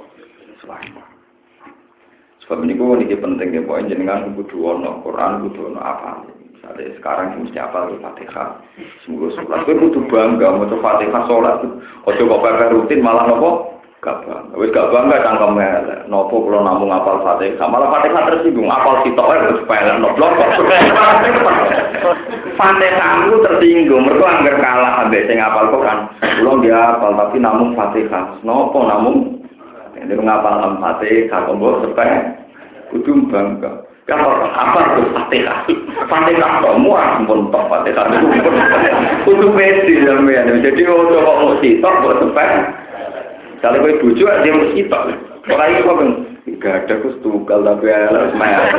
[2.45, 6.21] Sebab ini gue ini penting ya poin jenengan kudu ono Quran kudu ono apa.
[6.53, 8.61] Misalnya sekarang mesti apa di Fatihah.
[9.01, 9.65] Semoga sholat.
[9.65, 11.65] Gue kudu bangga mau Fatihah sholat.
[12.05, 14.61] Ojo kok rutin malah nopo gak bangga.
[14.61, 16.05] Wis gak bangga cangkem elek.
[16.05, 17.65] Nopo kula namung apal Fatihah.
[17.65, 18.69] Malah Fatihah tersinggung.
[18.69, 20.37] Apal sitok ae wis pelek no blok.
[22.61, 24.05] Fatihah ku tersinggung.
[24.05, 26.13] Mergo angger kalah ambek sing apal kok kan.
[26.21, 28.37] Kula dia apal tapi namung Fatihah.
[28.45, 29.44] Nopo namung
[30.05, 32.09] ini ngapal Fatihah kok mbok sepek.
[32.93, 33.81] Kudu bangga.
[34.05, 35.65] Kalau apa tuh Fatihah?
[36.05, 38.05] Fatihah kok muat pun tok Fatihah.
[39.25, 40.61] Kudu pede sampeyan.
[40.61, 42.49] Jadi ojo kok mau sitok kok sepek.
[43.65, 45.03] Kalau kau bujuk aja mesti sitok.
[45.49, 46.05] Orang itu apa?
[46.61, 48.69] Gak ada kus tunggal tapi alas maya.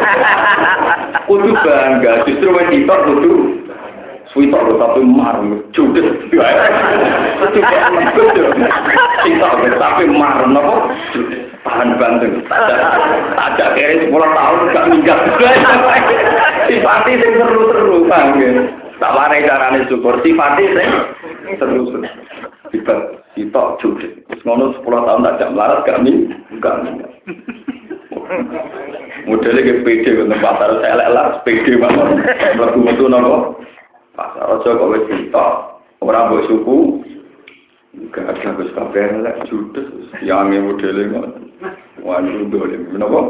[1.27, 3.66] Kudu bangga, justru wes sitok kudu.
[4.37, 5.41] Switok loh tapi mar,
[5.73, 6.29] judes.
[9.25, 10.93] Sitok tapi mar, nopo.
[11.65, 12.45] Tahan bantu.
[13.33, 15.19] Ada kira sepuluh tahun gak minggat.
[16.69, 18.37] Sifati sing seru-seru, bang.
[19.01, 20.21] Tak warai carane syukur.
[20.21, 20.89] Sifati sing
[21.57, 22.05] seru-seru.
[22.69, 22.99] Sifat
[23.33, 24.21] sitok judes.
[24.45, 27.11] Ngono 10 tahun tak jam larat kami enggak enggak.
[29.25, 32.21] Modelnya ke PD untuk pasar saya lah PD banget.
[32.61, 33.65] Lagu metu nopo.
[34.17, 35.55] Pasar aja kok wis sitok.
[36.01, 37.05] Ora mbok suku.
[37.97, 39.89] Enggak ada wis kabeh lek judes
[40.25, 41.29] yang modelnya ngono.
[42.01, 43.21] Waduh dole menapa?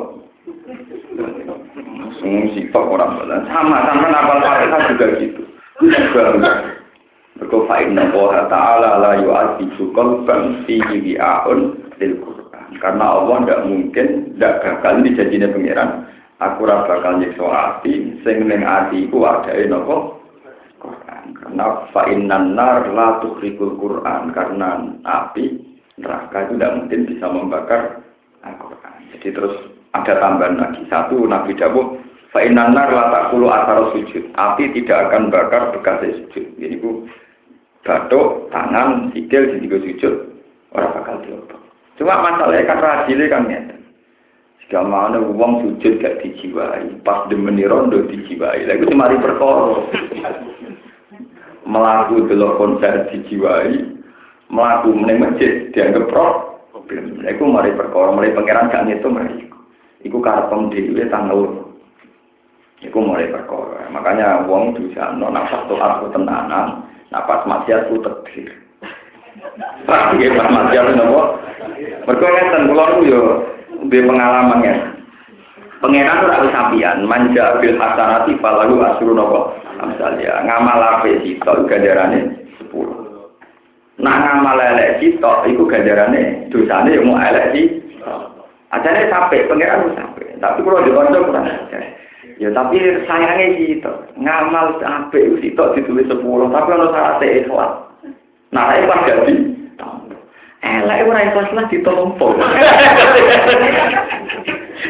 [2.23, 3.43] Semua sifat orang bulan.
[3.51, 5.43] Sama, sama napal Fatihah juga gitu.
[7.37, 12.81] Mereka fa'inna Allah Ta'ala la yu'adibu qalban fihi bi'a'un lil Qur'an.
[12.81, 15.91] Karena Allah tidak mungkin, tidak bakal dijadinya pengiran.
[16.41, 20.16] Aku ora bakal nyiksa ati, sing ning ati iku adae napa?
[20.16, 20.16] Quran.
[21.43, 24.33] Karena fa'innan nar la tukhrikul Quran.
[24.33, 25.45] Karena api
[26.01, 27.83] neraka itu tidak mungkin bisa membakar
[28.45, 28.97] Al-Quran.
[29.17, 29.55] Jadi terus
[29.97, 30.85] ada tambahan lagi.
[30.93, 34.29] Satu, Nabi Dawud Fa'inanar latak kulu asar sujud.
[34.37, 36.45] Api tidak akan bakar bekas sujud.
[36.61, 37.09] Jadi ku
[37.81, 40.15] batuk, tangan, sikil, jadi sujud.
[40.77, 41.57] Orang bakal diobok.
[41.97, 43.77] Cuma masalahnya kan rajile kan nyata.
[44.61, 47.01] Jika mana uang sujud gak dijiwai.
[47.01, 48.69] Pas demeni rondo dijiwai.
[48.69, 49.81] Lalu cuma perkara.
[51.67, 53.75] Melaku delok konser dijiwai.
[54.47, 57.21] Melaku meneng masjid dianggap problem.
[57.21, 58.15] Lalu mari perkara.
[58.15, 59.59] Mari pangeran gak ngitung mereka.
[60.07, 61.67] Iku karpem dhewe tanggal
[62.85, 63.89] Iku mulai perkara.
[63.89, 67.99] Makanya wong bisa no nafas tuh aku tenanan, nafas maksiat ku.
[69.89, 71.41] Pak, nggih pas maksiat nopo?
[72.05, 73.21] Mergo ngeten kula yo
[73.89, 74.77] duwe pengalaman ya.
[75.81, 79.57] Pengenan ora wis manja bil hasanati falahu asru nopo?
[79.87, 82.21] Amsalia, ngamal apik sito ganjarane
[82.59, 83.07] 10.
[84.03, 88.15] Nah ngamal elek sito iku ganjarane dosane yo mau elek sito.
[88.75, 90.35] Ajane sampai pengenan sampai.
[90.43, 91.83] Tapi kalau di kanca kurang ajar.
[92.37, 92.77] Ya tapi
[93.09, 97.73] sayangnya gitu, ngamal sampai itu ditulis sepuluh, tapi kalau salah ikhlas.
[98.53, 99.35] Nah, itu pas jadi,
[100.61, 102.37] elek ora ikhlas lah ditompo.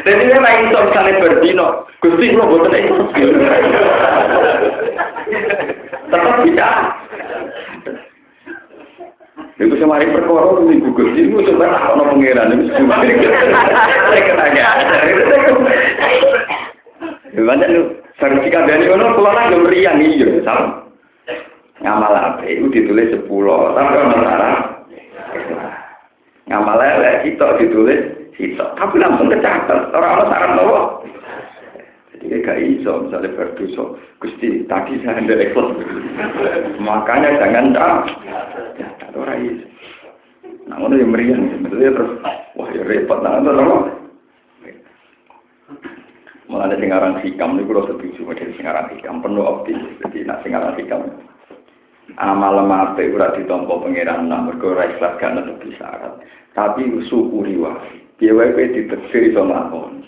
[0.07, 1.67] Jadi ini ora iso misalnya berdino,
[1.99, 3.11] Gusti kula boten ikhlas.
[6.07, 6.69] Tetap bisa.
[9.59, 12.71] Iku semari perkara ini gugus ini coba ono pangeran ini.
[12.71, 14.67] Saya ketanya.
[17.35, 17.81] Banyak lu
[18.15, 20.87] sertifikat dari ono keluar yang meriang iya sama.
[21.83, 24.57] Ngamal apa itu ditulis sepuluh, tapi ono sarah.
[26.47, 29.93] Ngamal lele itu ditulis itu, tapi langsung kecatat.
[29.93, 30.79] Orang orang sarah nopo.
[32.17, 33.83] Jadi gak iso misalnya berdosa.
[34.21, 35.69] Gusti tadi saya hendak ikhlas.
[36.81, 37.97] Makanya jangan tak.
[38.77, 39.65] Ya, orang iso.
[40.67, 42.11] Nah, ngono yang meriang, sebetulnya terus,
[42.59, 43.51] wah ya repot, nah, itu
[46.47, 49.99] Mulanya singaran hikam ini kalau setuju model singaran hikam penuh optimis.
[49.99, 51.03] Jadi nak singaran hikam
[52.15, 56.23] amal mate ora ditompo pangeran nak mergo ora ikhlas gak netepi syarat.
[56.55, 58.06] Tapi syukuri wae.
[58.17, 60.01] Kowe diteksir iso nglakoni.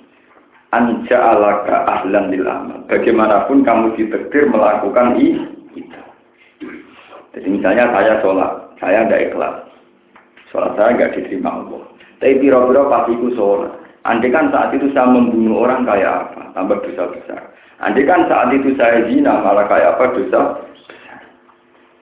[0.74, 2.82] Anja alaka ahlan lil amal.
[2.90, 6.02] Bagaimanapun kamu ditektir melakukan itu.
[7.34, 9.56] Jadi misalnya saya sholat, saya tidak ikhlas.
[10.50, 11.86] Sholat saya nggak diterima Allah.
[12.18, 13.74] Tapi biro-biro pasti ku sholat.
[14.10, 17.42] Andai kan saat itu saya membunuh orang kayak apa, tambah dosa besar.
[17.84, 20.42] Andai kan saat itu saya zina, malah kayak apa dosa.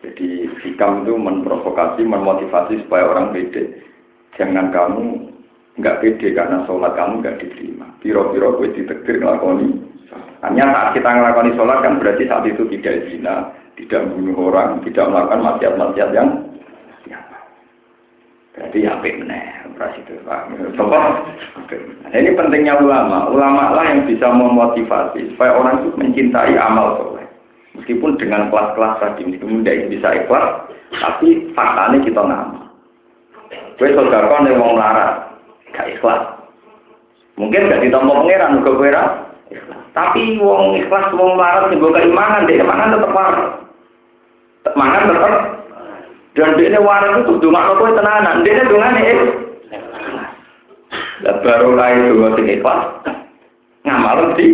[0.05, 3.81] Jadi hikam itu memprovokasi, memotivasi supaya orang pede.
[4.39, 5.36] Jangan kamu
[5.77, 7.85] nggak pede karena sholat kamu nggak diterima.
[8.01, 9.77] Biro-biro gue ditektir ngelakoni.
[10.45, 15.05] Hanya saat kita ngelakoni sholat kan berarti saat itu tidak zina, tidak membunuh orang, tidak
[15.09, 16.29] melakukan maksiat-maksiat yang
[18.57, 19.45] Berarti ya meneh,
[20.01, 20.17] itu.
[20.25, 23.29] Nah, ini pentingnya ulama.
[23.29, 27.29] Ulama lah yang bisa memotivasi supaya orang itu mencintai amal soleh.
[27.77, 32.65] Meskipun dengan kelas-kelas tadi, meskipun tidak bisa ikhlas, tapi faktanya kita nama.
[33.77, 35.26] Gue saudara yang mau melarat,
[35.75, 36.21] gak ikhlas.
[37.35, 39.03] Mungkin gak ditompo pangeran, gue kira
[39.51, 39.81] ikhlas.
[39.91, 43.47] Tapi wong ikhlas, wong melarat, gue keimanan, dia mangan tetap marah.
[44.75, 45.57] Mangan tetap
[46.37, 49.13] dan dia waras itu cuma nopo tenanan, dia ini.
[51.25, 52.81] Dan baru lain dua sing ikhlas,
[53.81, 54.47] ngamal di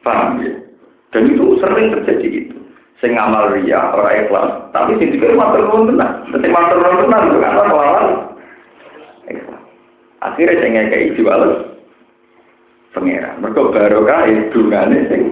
[0.00, 0.56] paham ya?
[1.12, 2.56] Dan itu sering terjadi itu.
[3.04, 6.24] Sing ngamal ria, orang ikhlas, tapi sing juga matur nuwun tenan.
[6.32, 7.60] Dadi matur nuwun tenan itu kan
[10.22, 11.52] Akhirnya sing ngekeki jualan
[12.96, 13.38] pangeran.
[13.44, 15.22] Mergo barokah dungane sing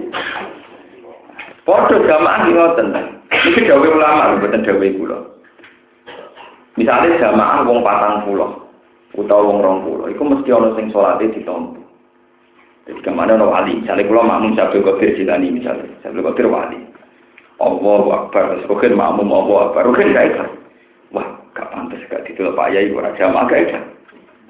[1.65, 2.93] Padha jamaah ngoten.
[3.25, 5.17] Iki dawuh ulama mboten dawuh kula.
[6.77, 8.69] Misalnya jamaah wong patang pulau,
[9.15, 11.79] utawa wong rong pulau, itu mesti ono sing salate ditompo.
[12.85, 16.77] Jadi kemana ono wali, misalnya kula makmum Sabtu Qadir Jilani misalnya, Sabtu Qadir wali.
[17.63, 20.51] Allahu Akbar, Rukin makmum Allahu Akbar, Rukin gak ikhlas.
[22.35, 23.85] Ditolak Pak Yai, orang jamaah gak ikhlas.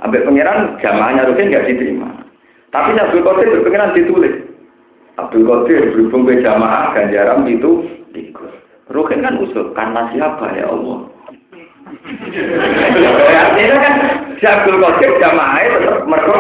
[0.02, 2.10] Ambil pangeran, jamaahnya Rukin gak diterima.
[2.74, 4.36] Tapi Sabtu Qadir berpengeran ditulis.
[5.22, 7.86] Abdul Qadir berhubung ke jamaah ganjaran itu
[8.18, 8.52] ikut.
[8.90, 11.00] Rukin kan usul, karena siapa ya Allah?
[13.46, 13.94] Artinya kan
[14.42, 16.38] si Abdul Qadir jamaah tetap mereka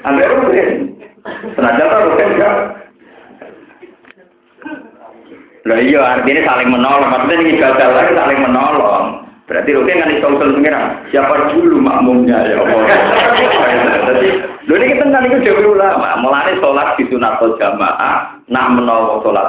[0.00, 0.96] Angger rugen.
[1.52, 2.50] Senajan ta rugen ya.
[5.68, 7.10] Lah iya artinya saling menolong.
[7.12, 9.19] Maksudnya ini gagal lagi saling menolong.
[9.50, 11.10] Berarti rugen kan iso usul pengiran.
[11.10, 12.86] Siapa dulu makmumnya ya Allah.
[14.14, 14.28] Jadi,
[14.70, 16.22] lho ini kita kan itu jauh ulama.
[16.22, 18.38] Mulane sholat di sunatul jamaah.
[18.46, 18.78] Nak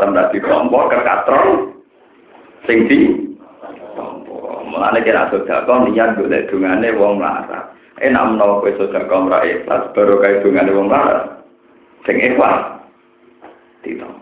[0.01, 1.77] tempat di kelompok ke katron.
[2.65, 3.29] Sing di.
[4.73, 7.69] Mulane kira sedekah niat golek dungane wong larat.
[8.01, 11.45] Enak menawa kowe sedekah ora ikhlas baru kae dungane wong larat.
[12.09, 12.81] Sing ikhlas.
[13.85, 14.13] Tidak.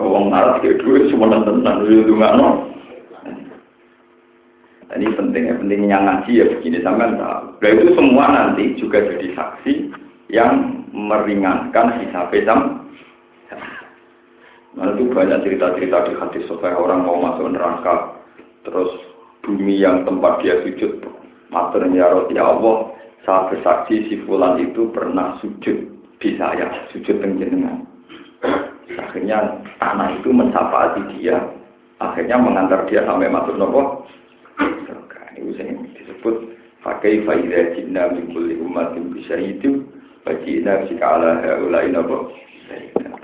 [0.00, 2.71] Wong larat ki duwe semua tenan yo dungano.
[4.92, 7.44] Ini pentingnya, pentingnya ngaji ya begini sampai tahu.
[7.64, 9.72] Nah itu semua nanti juga jadi saksi
[10.28, 12.60] yang meringankan hisab hisab.
[14.76, 18.20] Nah itu banyak cerita-cerita di hadis supaya orang mau masuk neraka,
[18.68, 18.88] terus
[19.44, 21.04] bumi yang tempat dia sujud,
[21.48, 22.92] maternya roti ya Allah,
[23.24, 25.88] saya bersaksi si fulan itu pernah sujud
[26.20, 27.84] di saya, sujud dengan
[28.92, 31.36] Akhirnya tanah itu mensapati dia,
[32.00, 34.08] akhirnya mengantar dia sampai masuk nopo
[35.42, 36.36] ini yang disebut
[36.82, 39.86] pakai faidah jinna min kulli ummatin bisa itu
[40.26, 42.30] wajibna jika ala haulai nabo.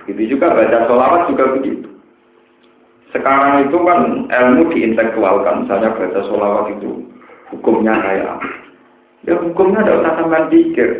[0.04, 1.88] Begitu juga baca sholawat juga begitu.
[3.14, 7.06] Sekarang itu kan ilmu diintelektualkan misalnya baca sholawat itu
[7.54, 8.34] hukumnya kayak
[9.24, 10.90] ya hukumnya tidak usah sampai pikir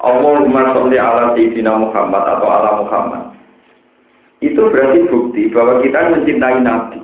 [0.00, 3.22] Allahumma sholli ala sayyidina Muhammad atau ala Muhammad.
[4.44, 6.95] Itu berarti bukti bahwa kita mencintai Nabi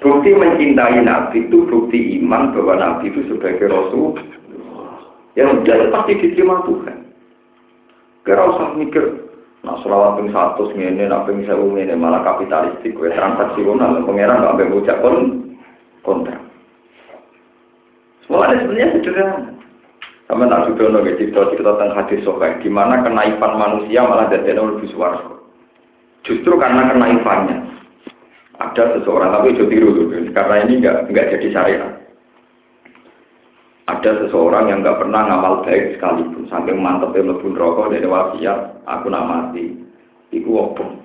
[0.00, 4.16] Bukti mencintai Nabi itu bukti iman bahwa Nabi itu sebagai Rasul.
[5.36, 6.96] Yang sudah pasti diterima Tuhan.
[8.24, 9.28] Kira usah mikir,
[9.64, 14.76] nah selawat ping satu ini, nah ping ini malah kapitalistik, gue transaksional, pengeran nggak ambil
[14.80, 15.16] ucap kon
[16.04, 16.40] kontrak.
[18.28, 19.38] Semuanya sebenarnya sederhana.
[20.30, 24.86] Sama tak sudah nongol cerita cerita tentang hadis sokai, gimana kenaifan manusia malah dari lebih
[24.94, 25.42] suaraku.
[26.22, 27.56] Justru karena kenaifannya,
[28.60, 29.90] ada seseorang tapi itu tiru
[30.36, 32.00] karena ini enggak enggak jadi syariat
[33.90, 36.46] ada seseorang yang enggak pernah ngamal baik sekalipun.
[36.46, 39.74] Saking mantep yang lebih rokok dari wasiat aku nak mati.
[40.30, 41.02] Iku opong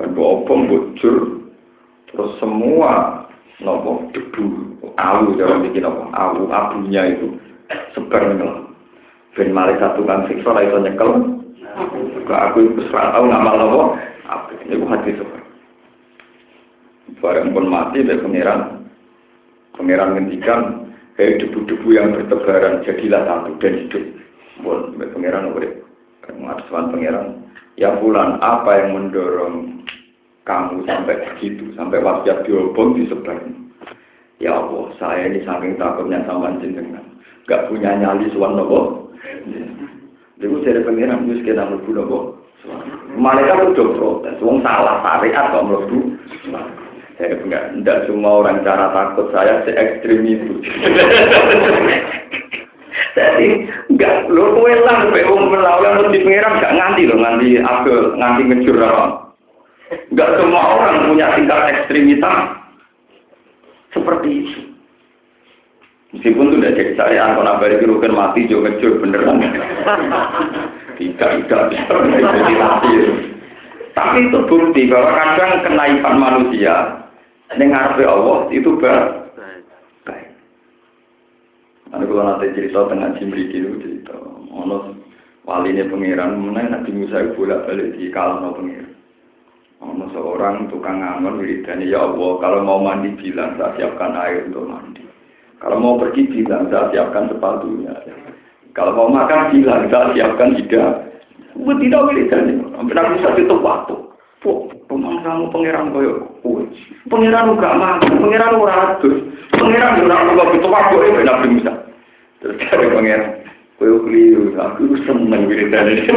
[0.00, 1.16] dan opong bocor
[2.08, 3.24] terus semua
[3.60, 4.44] nopo debu
[4.96, 6.02] awu jangan bikin apa?
[6.16, 7.36] Awu abunya itu
[7.92, 8.72] sebar ngelam
[9.36, 11.10] ben satu kan siksa lah itu nyekel.
[12.26, 13.80] Aku itu serah tahu ngamal nopo
[14.24, 15.35] apa ini hati sebar
[17.22, 18.90] Barang pun mati dari pangeran.
[19.78, 24.04] Pangeran ngendikan, hei debu-debu yang bertebaran, jadilah satu dan hidup.
[24.60, 25.86] Pun pangeran urip.
[26.26, 27.26] Mengatakan pangeran,
[27.78, 29.86] ya bulan apa yang mendorong
[30.42, 33.38] kamu sampai begitu, sampai wasiat diobong disebar.
[34.42, 37.02] Ya Allah, saya ini saking takutnya sama jenengan.
[37.46, 39.10] Gak punya nyali suan nopo.
[40.36, 42.18] Lalu saya pengiran, itu sekitar mlebu nopo.
[43.16, 45.98] Malaikat udah protes, wong salah syariat kok mlebu.
[47.16, 50.60] Saya enggak, enggak semua orang cara takut saya se ekstrim itu.
[53.16, 53.48] Jadi
[53.88, 58.42] enggak lo kowe lah kowe wong melawan mesti pengiran enggak nganti lo nganti aku nganti
[58.52, 58.76] ngejur.
[60.12, 62.38] Enggak semua orang punya tingkat ekstremitas
[63.96, 64.60] seperti itu.
[66.16, 69.36] Meskipun sudah jadi syariat, kalau nabari kan mati, juga ngejur beneran.
[70.96, 72.00] Tidak, tidak, tidak,
[73.92, 77.05] Tapi itu bukti bahwa kadang kenaifan manusia
[77.54, 79.38] Neng ngarepe Allah itu baik.
[80.02, 80.28] Baik.
[81.94, 84.18] Ada kalau nanti cerita tengah jimri itu cerita,
[84.50, 84.98] ono
[85.46, 88.98] wali ini pangeran, mana nanti Musa bolak balik di kalah pangeran.
[89.78, 94.66] Ono seorang tukang ngangon wiridani ya Allah, kalau mau mandi bilang saya siapkan air untuk
[94.66, 95.06] mandi.
[95.62, 97.94] Kalau mau pergi bilang saya siapkan sepatunya.
[98.74, 100.58] Kalau mau makan bilang saya siapkan.
[101.56, 103.96] Tidak wiridani, sampai Nabi Musa itu waktu.
[104.96, 106.64] Pemang kamu pangeran koyo kowe.
[107.12, 109.28] Pangeran gak mampu, pangeran ora adus.
[109.52, 111.72] Pangeran ora kok itu waktu e Nabi Musa.
[112.40, 113.44] Terus dari pangeran,
[113.76, 116.00] kowe keliru, aku seneng wiridane.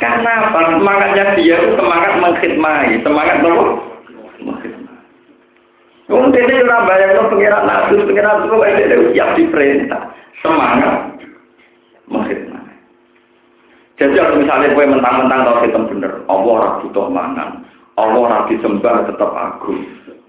[0.00, 0.80] Karena apa?
[0.80, 3.64] Semangatnya dia semangat mengkhidmati, semangat nopo?
[6.08, 10.02] Wong dene ora bayangno pangeran adus, pangeran kok dene siap diperintah.
[10.40, 11.20] Semangat
[12.08, 12.51] mengkhidmati.
[14.02, 17.62] Jadi kalau misalnya kue mentang-mentang tahu kita bener, Allah ora butuh mangan,
[17.94, 19.78] Allah ora disembah tetap agung,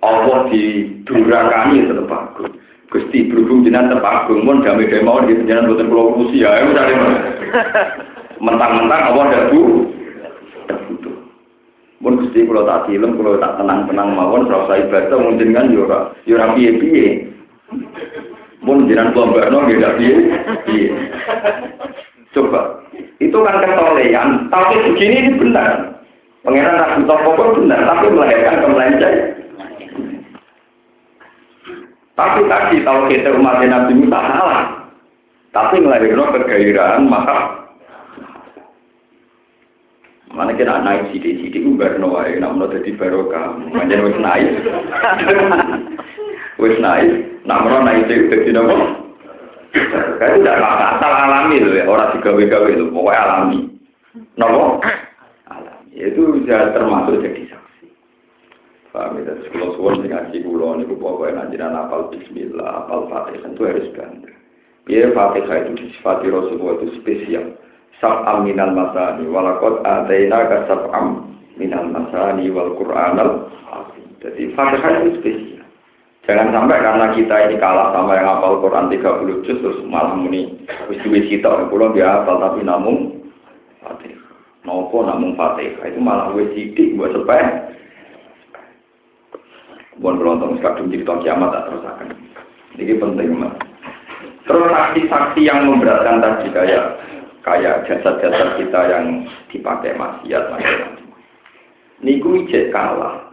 [0.06, 2.54] Allah didurakani tetap agung.
[2.94, 6.70] Gusti berhubung jenengan tetap agung, pun damai damai mau di jenengan buatan pulau Rusia, ya
[6.70, 6.98] misalnya
[8.38, 9.62] mentang-mentang Allah tidak bu,
[10.70, 11.18] butuh.
[11.98, 16.54] Pun gusti kalau tak film, kalau tak tenang-tenang mawon, serasa ibadah, mungkin kan yura, yura
[16.54, 17.08] piye piye.
[18.62, 20.94] Mun jiran kelompokno nggih gak piye.
[22.34, 22.82] Coba.
[23.22, 26.02] Itu kan ketolehan, tapi begini ini benar.
[26.44, 29.18] Pengiran tak butuh pokok benar, tapi melahirkan kemelenceng.
[32.14, 34.64] Tapi tadi kalau kita umat Nabi Musa salah.
[35.54, 37.64] Tapi melahirkan kegairahan maka
[40.34, 44.50] Mana kita naik sidik-sidik ubar wae, nak mau jadi barokah, macam wis naik,
[46.62, 49.03] wis naik, nak mau naik itu jadi nopo.
[49.74, 53.60] Kayak tidak asal alami loh ya, orang digawe-gawe itu, pokoknya alami.
[54.38, 54.86] Nopo?
[55.50, 55.90] Alami.
[55.98, 57.88] Itu sudah termasuk jadi saksi.
[58.94, 63.62] Paham ya, kalau suwon sing ngaji kula niku pokoknya nanjiran apal bismillah, apal fatihah itu
[63.66, 64.34] harus bangga.
[64.86, 67.58] Biar fatihah itu disifati Rasulullah itu spesial
[67.98, 73.50] sab'am minal masani walakot ataina ka sab'am minal masani wal qur'anal
[74.22, 75.53] jadi fatihah itu spesial
[76.24, 80.64] jangan sampai karena kita ini kalah sama yang hafal Quran 30 juz terus malah muni
[80.88, 83.28] wis duwe cita kula dia hafal tapi namun
[83.84, 84.24] fatihah
[84.64, 87.74] nopo namun fatihah itu malah wis sidik buat sepeh
[90.02, 92.08] Bukan berlontong sekadung cerita kiamat tak terusakan.
[92.82, 93.54] Ini penting mas.
[94.44, 96.98] Terus saksi-saksi yang memberatkan tadi kayak
[97.46, 101.14] kayak jasad-jasad kita yang dipakai maksiat macam-macam.
[102.02, 103.33] Niku ijek kalah.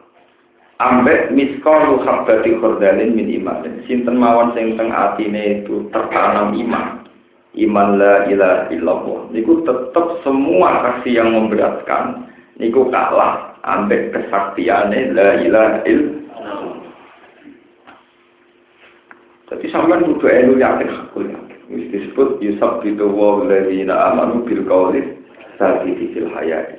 [0.80, 3.68] Ambek miskolu habbati khordalin min iman.
[3.84, 7.04] Sinten mawon sing teng atine itu tertanam iman.
[7.52, 9.28] Iman la ilaha illallah.
[9.28, 12.32] Niku tetap semua kasih yang memberatkan.
[12.56, 13.60] Niku kalah.
[13.60, 16.76] Ambek kesaktiane la ilaha illallah.
[19.50, 21.50] Jadi sampean kudu elu yakin hakul yakin
[21.90, 25.02] disebut Yusuf itu wa ladina amanu bil qawli
[25.58, 26.78] sabiti fil hayati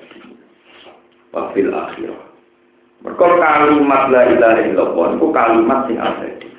[1.36, 2.31] wa fil akhirah.
[3.02, 6.50] Mereka kalimat la ilaha illallah itu kalimat sing abadi.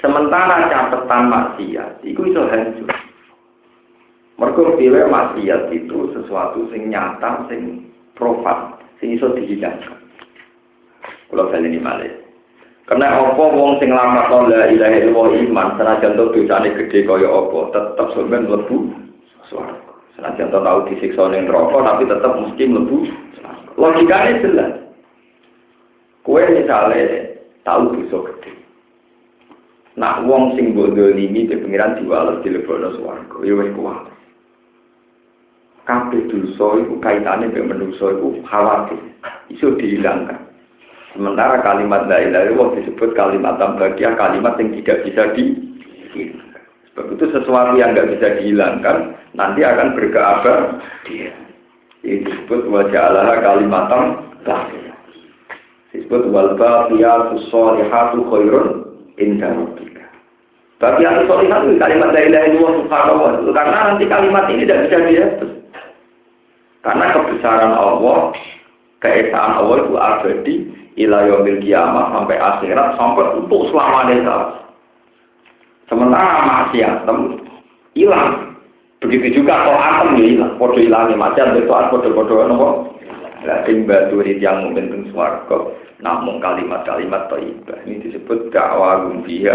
[0.00, 2.88] Sementara catatan maksiat itu iso hancur.
[4.40, 9.28] Mereka pilih maksiat itu sesuatu sing nyata, sing profan, sing iso.
[11.32, 12.12] Kalau saya ini malah.
[12.84, 17.58] Karena apa wong sing lamat la ilaha illallah iman senajan to dosane gede kaya apa
[17.72, 18.92] tetep sampean mlebu
[19.48, 19.96] swarga.
[20.18, 22.96] Senajan to tau disiksa ning neraka tapi tetep mesti mlebu
[23.80, 24.72] Logikanya jelas.
[26.22, 27.34] Kue misalnya
[27.66, 28.52] tahu dosa gede.
[29.98, 34.08] Nah, wong sing bodoh ini di pengiran diwales di lebokno swarga, ya wis kuat.
[35.84, 39.02] Kabeh dosa iku kaitane mbek manusa iku khawatir
[39.50, 40.38] iso dihilangkan.
[41.12, 46.62] Sementara kalimat la ilaha illallah disebut kalimat tambagia, kalimat yang tidak bisa dihilangkan.
[46.88, 48.96] Sebab itu sesuatu yang nggak bisa dihilangkan
[49.36, 51.34] nanti akan berkeabar dia.
[52.00, 54.91] Ini disebut wajah Allah kalimat tambagia.
[55.92, 58.66] Disebut wal baqiyatu sholihatu khairun
[59.20, 60.04] inda rabbika.
[60.80, 63.30] Baqiyatu sholihatu kalimat la ilaha illallah subhanallah.
[63.52, 65.52] Karena nanti kalimat ini tidak bisa dihapus.
[66.82, 68.18] Karena kebesaran Allah,
[69.04, 70.54] keesaan Allah itu abadi,
[70.98, 74.58] ila yaumil kiamah sampai akhirat sampai untuk selamanya
[75.92, 77.04] sementara maksiat
[77.92, 78.56] hilang.
[79.04, 80.52] Begitu juga atom ya hilang.
[80.56, 82.68] Podo hilangnya macam itu podo podo nopo?
[83.42, 89.54] Lakin batu yang mungkin suarga namun kalimat-kalimat taibah ini disebut dakwah dia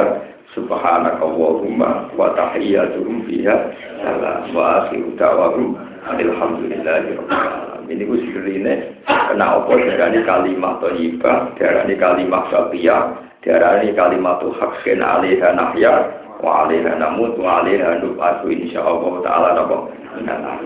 [0.56, 3.56] subhanaka Allahumma wa tahiyyatuhum fiha
[4.00, 5.76] salam wa akhiru da'wahum
[6.08, 9.72] alhamdulillahi rabbil ini ku sirine kena apa?
[9.76, 13.02] Darani kalimat thayyibah darani kalimat syafiyah
[13.44, 15.94] darani kalimat haqqin alaiha nahya
[16.40, 19.78] wa alaiha namut wa alaiha nub'atu insyaallah taala napa?
[20.24, 20.64] Nah,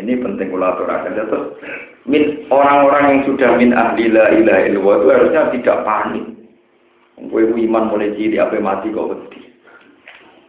[0.00, 1.46] ini penting kula aturaken terus
[2.08, 6.34] min orang-orang yang sudah min ahli la ilaha illallah itu harusnya tidak panik
[7.14, 9.40] Kowe iman mulai cilik apa mati kok wedi.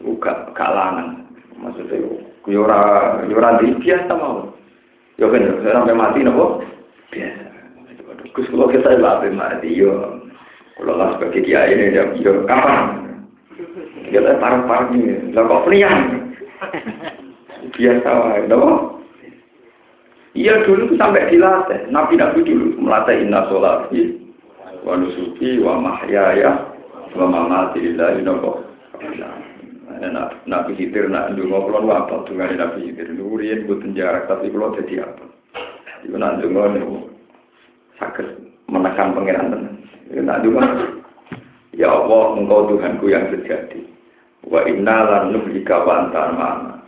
[0.01, 1.29] Uga kalangan.
[1.61, 2.01] Maksudnya
[2.49, 4.49] yo ora yo ora biasa mau.
[5.21, 6.65] Yo kan sampai mati nopo?
[7.13, 7.45] Biasa.
[8.33, 10.19] Gus kalau kita sampai mati yo.
[10.75, 13.13] Kalau lah sebagai kiai ini ya yo kapan?
[14.09, 15.31] Kita parah-parah ini.
[15.31, 16.01] Lah kok priang?
[17.77, 18.94] Biasa wae, nopo?
[20.35, 21.87] Iya dulu sampai dilatih.
[21.95, 24.19] Nabi-nabi dulu melatih inna sholati
[24.83, 26.75] wa nusuki wa mahyaya
[27.15, 28.59] wa mamati lillahi nopo.
[30.45, 34.75] Nabi Khidir nak kula nu apa dungane Nabi Khidir niku riyen mboten jarak tapi kula
[34.75, 35.23] dadi apa.
[36.03, 36.95] Iku nak ndonga niku
[37.95, 38.27] saged
[38.67, 39.75] menekan pangeran tenan.
[40.11, 40.43] Iku nak
[41.75, 43.83] Ya Allah, engkau Tuhanku yang sejati.
[44.47, 46.84] Wa inna lan nuhlika mana.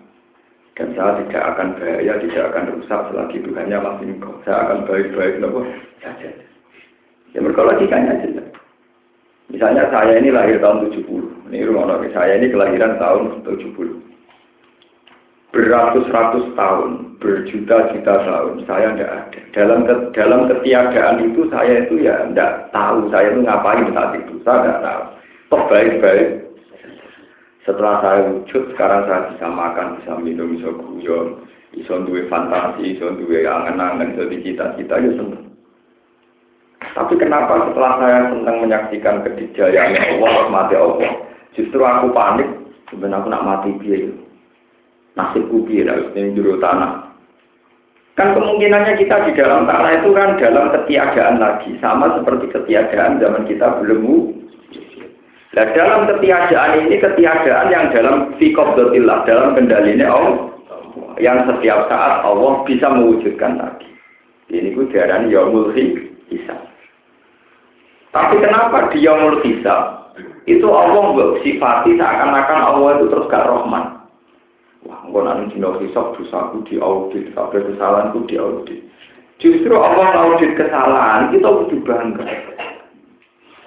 [0.78, 4.38] Dan saya tidak akan bahaya, tidak akan rusak selagi Tuhannya masih engkau.
[4.46, 5.66] Saya akan baik-baik nopo
[6.06, 6.30] saja.
[7.34, 8.48] Ya mereka logikanya jelas.
[9.50, 11.50] Misalnya saya ini lahir tahun 70.
[11.50, 14.08] Ini rumah saya ini kelahiran tahun 70
[15.58, 19.40] beratus-ratus tahun, berjuta-juta tahun, saya tidak ada.
[19.58, 19.80] Dalam
[20.14, 24.80] dalam ketiadaan itu saya itu ya tidak tahu saya itu ngapain saat itu, saya tidak
[24.86, 25.04] tahu.
[25.48, 26.28] Toh baik-baik.
[27.68, 31.44] Setelah saya wujud, sekarang saya bisa makan, bisa minum, bisa guyon,
[31.76, 35.52] bisa duwe fantasi, bisa duwe angan-angan, bisa cita-cita, ya senang.
[36.96, 41.28] Tapi kenapa setelah saya senang menyaksikan kedijayaan Allah, mati Allah,
[41.60, 42.48] justru aku panik,
[42.88, 44.16] sebenarnya aku nak mati biaya
[45.18, 47.10] nasibku harus ini juru tanah.
[48.18, 53.46] Kan kemungkinannya kita di dalam tanah itu kan dalam ketiadaan lagi, sama seperti ketiadaan zaman
[53.46, 54.34] kita belum
[55.58, 60.54] Nah dalam ketiadaan ini ketiadaan yang dalam fikobdotillah, dalam kendalinya Allah,
[61.18, 63.90] yang setiap saat Allah bisa mewujudkan lagi.
[64.54, 66.62] Ini ku diarani yaumul hisab.
[68.14, 70.14] Tapi kenapa di yaumul hisab
[70.46, 74.06] itu Allah sifati seakan-akan Allah itu terus gak rohman.
[74.86, 78.86] Wah, engkau nanti dino hisap dosaku diaudit, kabeh kesalahanku diaudit.
[79.42, 82.26] Justru Allah audit kesalahan, kita butuh bangga.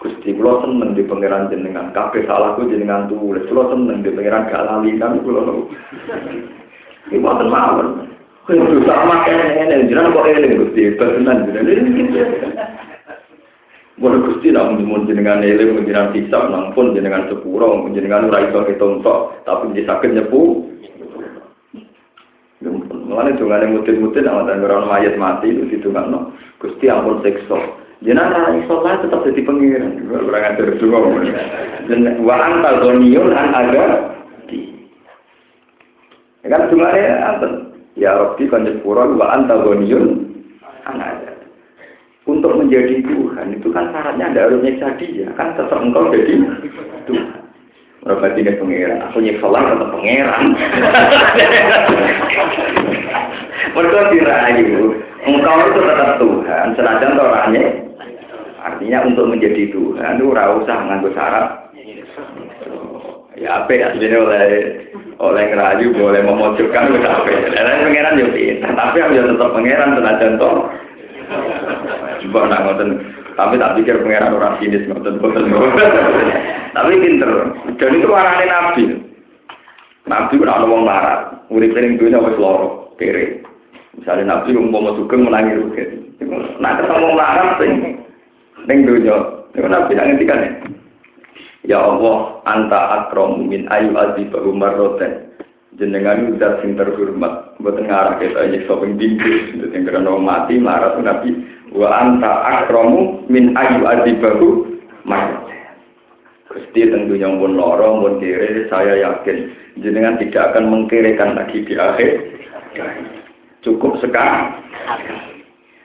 [0.00, 3.44] Gusti kula seneng di pangeran jenengan, kabeh salahku jenengan tulis.
[3.52, 5.68] Kula seneng di pangeran gak lali kan kula nu.
[7.12, 7.88] Iki mboten mawon.
[8.48, 12.16] Kuwi dosa makane ngene, jenengan kok eling Gusti, tenan jenengan.
[14.00, 18.48] Boleh gusti nak mun jenengan eling mun jenengan hisab nang pun jenengan sepuro, jenengan ora
[18.48, 20.64] iso ketung tapi bisa sakit nyepu.
[23.04, 26.32] Mulane dongane mutin-mutin sama dan orang mayat mati itu ditungakno.
[26.56, 27.79] Gusti ampun sekso.
[28.00, 30.08] Jenengan ra iso lah tetap jadi pengiran.
[30.32, 31.20] Ajar donga.
[31.84, 33.86] Dan wa anta ghaniyun an aga
[36.40, 37.46] Ya kan dongane apa?
[38.00, 40.32] Ya Rabbi kan nyepuro wa anta ghaniyun
[40.88, 41.32] an aga.
[42.24, 46.40] Untuk menjadi Tuhan itu kan syaratnya ada harus nyiksa dia, kan tetap engkau jadi
[47.04, 47.40] Tuhan.
[48.00, 49.04] Berarti ini pengeran.
[49.12, 50.44] Aku nyekolah tetap pengeran.
[53.76, 54.96] Mereka dirayu.
[55.20, 56.66] Engkau itu tetap Tuhan.
[56.80, 57.89] Senajan orangnya.
[58.60, 61.72] Artinya untuk menjadi Tuhan itu ora usah nganggo syarat.
[63.40, 64.44] Ya apa ya sebenarnya oleh
[65.16, 67.32] oleh ngerayu boleh memojokkan wis apa.
[67.56, 68.28] Lah pangeran yo
[68.60, 70.52] tapi aku tetap pangeran senajan to.
[72.20, 72.88] Coba nak ngoten
[73.38, 75.48] tapi tak pikir pengeran orang sinis ngoten boten.
[76.76, 77.32] Tapi pinter.
[77.80, 78.84] Dan itu warane nabi.
[80.04, 81.20] Nabi ora ana wong larat.
[81.48, 83.40] Urip ning dunya wis loro, kere.
[83.96, 85.90] Misalnya nabi umpama sugeng menangi rugen.
[86.60, 87.72] Nah ketemu larat sing
[88.66, 89.16] ning dunya.
[89.50, 90.70] Itu nabi nang ngendikan
[91.66, 95.28] ya Allah, anta akram min ayu azibahu marroten.
[95.78, 101.32] Jenengan udah sing terhormat, mboten ngarah kita nyiksa ping dingkir, sing karena mati marah nabi
[101.72, 104.66] wa anta akramu min ayu adibahu
[105.06, 105.40] mayat.
[106.50, 112.10] Gusti tentunya pun loro pun kiri saya yakin jenengan tidak akan mengkirikan lagi di akhir.
[113.62, 114.58] Cukup sekarang.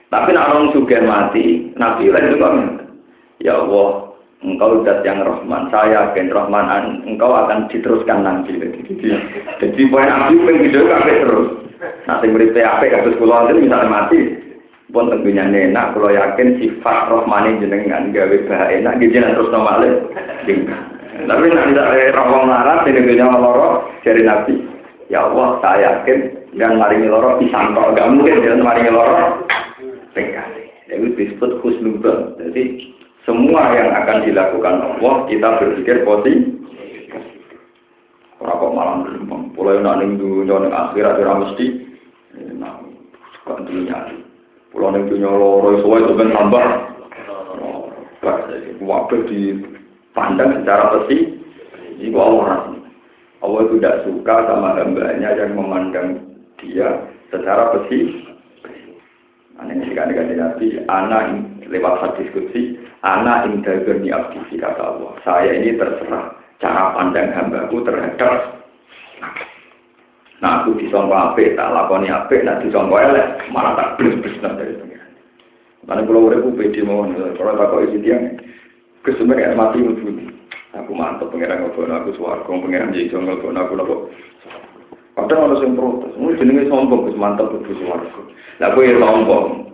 [0.06, 2.48] Tapi nak orang juga mati, Nabi lain juga
[3.42, 8.54] Ya Allah, Engkau zat yang Rahman, saya yakin Rahman, Engkau akan diteruskan nanti.
[9.60, 11.50] Jadi, poin Nabi pengen video terus.
[12.08, 14.18] Nanti beri PAP kasus pulau itu misalnya mati,
[14.88, 19.92] pun tentunya enak kalau yakin sifat rohmani jenengan gawe bahaya enak gitu terus normalnya
[21.24, 24.54] tapi nanti tidak rohong larat ini dunia loro dari nabi.
[25.08, 26.18] Ya Allah saya yakin
[26.60, 29.46] dan maringi loro disangkok gak mungkin jangan maringi loro
[30.16, 30.48] tinggal
[30.88, 32.62] itu disebut khusnubah jadi
[33.26, 36.46] semua yang akan dilakukan Allah kita berpikir positif.
[38.38, 41.66] Ora kok malam belum, mulai nak ning dunya ning akhirat ora mesti.
[42.54, 42.86] Nah
[43.42, 44.14] kok dunia
[44.70, 46.66] Pulau yang punya loro suwe itu kan tambah.
[49.06, 51.40] Dipandang secara besi,
[51.98, 52.68] itu Allah.
[53.40, 56.20] Allah itu tidak suka sama hambanya yang memandang
[56.60, 58.25] dia secara besi.
[59.56, 61.32] Aneh jika ganti nabi, anak
[61.64, 65.16] lewat hadis kutsi, anak indagani abdi kata Allah.
[65.24, 68.56] Saya ini terserah cara pandang hambaku terhadap
[70.36, 75.12] Nah aku disangka apik, tak lakoni apik, nah disangka elek, malah tak blis-blis dari pengiran.
[75.88, 78.36] Karena kalau udah aku pede mau, kalau tak kau isi tiang,
[79.00, 80.12] kesebenarnya mati mutu.
[80.76, 83.96] Aku mantap pengiran ngobrol aku suarga, pengiran jadi jongol ngobrol aku nopo.
[85.16, 88.20] Padahal ada yang protes, mungkin jenenge sombong, kes mantap betul suarga.
[88.60, 89.72] Lah aku ya sombong,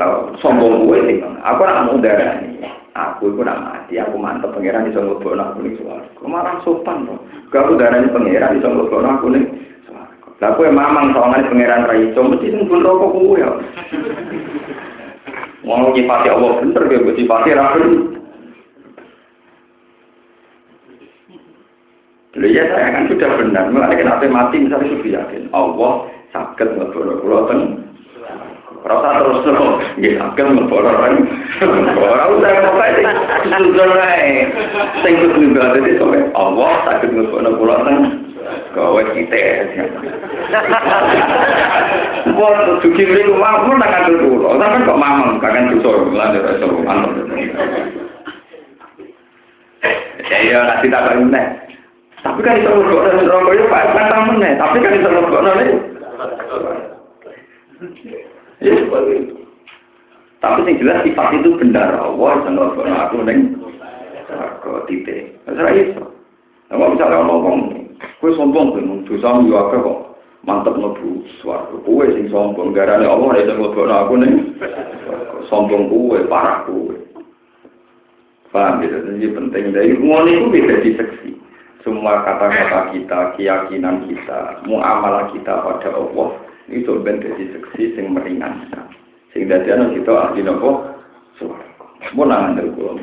[0.00, 2.64] lah sombong gue sih, aku nak mau darah ini.
[2.96, 6.08] Aku itu nak mati, aku mantap pangeran sanggup bawa aku nih suara.
[6.16, 7.20] Kemarin sopan loh.
[7.52, 9.44] Gak aku darahnya pangeran sanggup bawa aku nih
[9.84, 10.08] suara.
[10.40, 13.50] Lah aku mamang soalnya pangeran rai itu mesti pun rokok aku ya.
[15.68, 18.15] Mau nyipati Allah bener, gue nyipati rapi.
[22.36, 23.64] Loh ya saya kan sudah benar.
[23.72, 25.42] Mulai kan apa mati misalnya sudah yakin.
[25.56, 25.92] Allah
[26.36, 27.60] sakit pulau ten.
[28.84, 29.76] Rasa terus terus.
[30.04, 31.14] Gak sakit ngebono kan.
[31.96, 33.04] Orang udah apa sih?
[33.48, 34.46] Naik.
[35.00, 37.98] Singkut juga tadi sampai Allah sakit ngebono pulau ten.
[38.76, 39.42] Kowe kita.
[42.36, 44.60] Wah, suci mriko mampu nak kandel kula.
[44.60, 47.26] Sampeyan kok mamang kakan dosa lan ora iso mantep.
[50.26, 51.65] Ya ya nanti tak meneh.
[52.26, 54.52] Tapi kan itu mergok dan rokok itu pak kata meneh.
[54.58, 55.54] Tapi kan nol
[58.58, 59.34] Ya seperti itu.
[60.42, 62.02] Tapi yang jelas sifat itu benar.
[62.02, 63.54] Allah yang mergok aku neng.
[64.26, 65.38] Rokok titik.
[65.46, 66.02] Saya itu.
[66.66, 71.78] Nah, misalnya ngomong, gue sombong tuh, dosa mu juga kok mantep ngebu suaraku.
[71.86, 74.58] Gue sing sombong, gara Allah itu mergok aku neng.
[75.46, 77.06] Sombong gue, parah gue.
[78.50, 79.64] Paham gitu, jadi penting.
[79.70, 81.35] Dari ngono itu bisa diseksi
[81.86, 86.34] semua kata-kata kita, keyakinan kita, muamalah kita pada Allah
[86.66, 88.90] itu menjadi seksi sing meringankan.
[89.30, 90.98] Sing dadi ana kita ahli napa?
[91.38, 91.86] Swarga.
[92.10, 92.98] Mun nang ndel kula.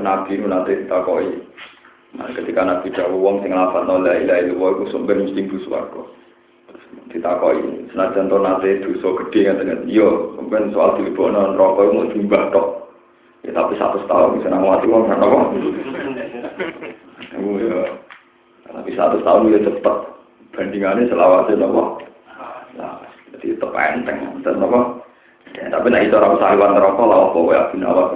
[0.00, 1.36] Nabi nu nate ditakoki.
[2.16, 6.02] Nah, ketika Nabi dawuh wong sing lafal la ilaha illallah iku sumber mesti mlebu swarga.
[7.12, 12.68] Ditakoki, senajan to nate dosa gedhe ngaten yo, sampeyan soal dilebokno neraka mau dimbah tok.
[13.44, 15.52] Ya tapi satu tahun bisa nang mati wong kan apa?
[17.28, 18.03] Tapi
[18.96, 19.96] satu tahun ya cepat.
[20.54, 21.98] Bandingannya selawatnya nopo.
[22.78, 23.02] Nah,
[23.34, 24.18] jadi itu enteng.
[24.46, 25.02] Dan nopo.
[25.54, 28.10] Ya, tapi nah itu orang sahabat rokok lah apa ya bin awak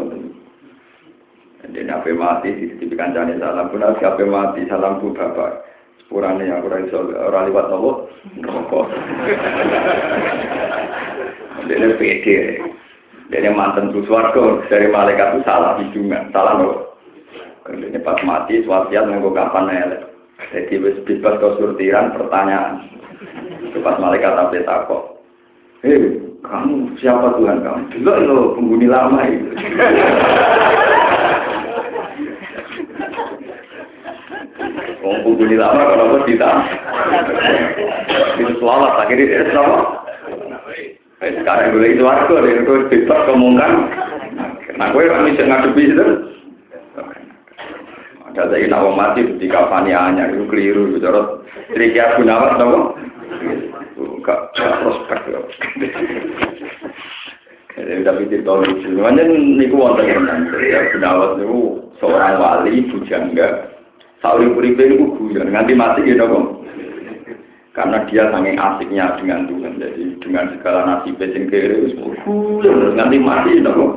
[1.63, 5.63] Jadi nabi mati di TV kancane salam pun nabi mati salam bu bapak.
[6.03, 8.11] Sepurane yang kurang iso ora liwat nopo
[8.43, 8.87] rokok.
[11.69, 12.65] Dia pede.
[13.29, 16.97] Dia mantan suswargo dari malaikat itu salah hidungan, salah nopo.
[17.69, 20.03] Ini pas mati, swasiat nggak kapan elek.
[20.39, 22.87] Jadi wis bebas kesurtiran pertanyaan.
[23.83, 25.19] Pas malaikat tapi takok.
[25.83, 27.83] Hei, kamu siapa Tuhan kamu?
[27.99, 29.51] Dulu lo penghuni lama itu.
[35.03, 36.51] Wong penghuni lama kalau kita
[38.39, 40.07] itu selamat akhirnya dia sama.
[41.19, 43.91] Sekarang gue itu warga, dia itu bebas kemungkan.
[44.79, 46.28] Nah, gue kan bisa ngadepi itu.
[48.39, 51.43] Saya nak mati di kafani anyar itu keliru, bicara
[51.75, 52.95] Triki Abu Nawas nopo.
[53.99, 55.43] Enggak prospek yo.
[57.75, 60.55] Jadi tapi cerita lucu, makanya niku wonten tenan.
[60.55, 61.59] Abu Nawas niku
[61.99, 63.75] seorang wali bujangga.
[64.23, 66.47] Sauri puripe niku guyon nganti mati gitu kok.
[67.75, 73.59] Karena dia sangat asiknya dengan Tuhan, jadi dengan segala nasib kere wis guyon nganti mati
[73.59, 73.93] gitu kok.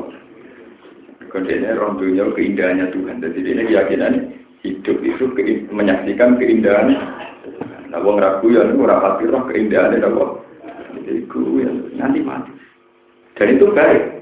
[1.32, 3.24] Kodenya rondunya keindahannya Tuhan.
[3.24, 4.14] Jadi ini keyakinan
[4.62, 5.26] hidup itu
[5.72, 6.92] menyaksikan keindahan.
[7.92, 10.32] Nah, wong ragu ya, ini rapati roh keindahan itu kok.
[11.08, 11.22] Jadi
[11.64, 12.52] yang nanti mati.
[13.40, 14.22] Dan itu baik.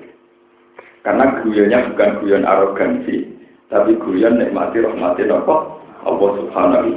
[1.03, 3.25] Karena guyonnya bukan guyon arogansi,
[3.71, 6.91] tapi guyon nikmati rahmati nopo Allah Subhanahu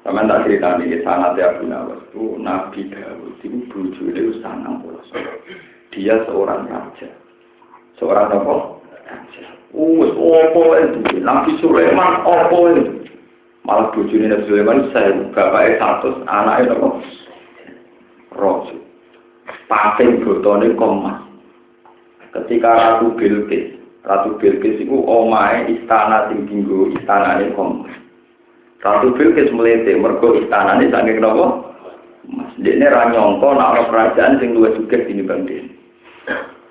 [0.00, 4.80] Sama tak cerita nih, sangat ya Abu Nawas itu Nabi Dawud itu buju itu sangat
[5.92, 7.08] Dia seorang raja.
[8.00, 8.79] Seorang apa?
[9.70, 13.06] Wes opo itu, Nabi Sulaiman opo itu.
[13.62, 16.88] Malah bojone Nabi Sulaiman saya bapake satu, anaknya apa?
[18.34, 18.76] Rojo.
[19.70, 21.22] Pating botone komas.
[22.34, 27.90] Ketika Ratu Bilqis, Ratu Bilqis itu omae istana sing dinggo istanane komas.
[28.82, 31.70] Ratu Bilqis meletik mergo istanane saking napa?
[32.30, 35.74] Mas, dekne ra nyangka nek ana kerajaan sing luwih sugih tinimbang dene.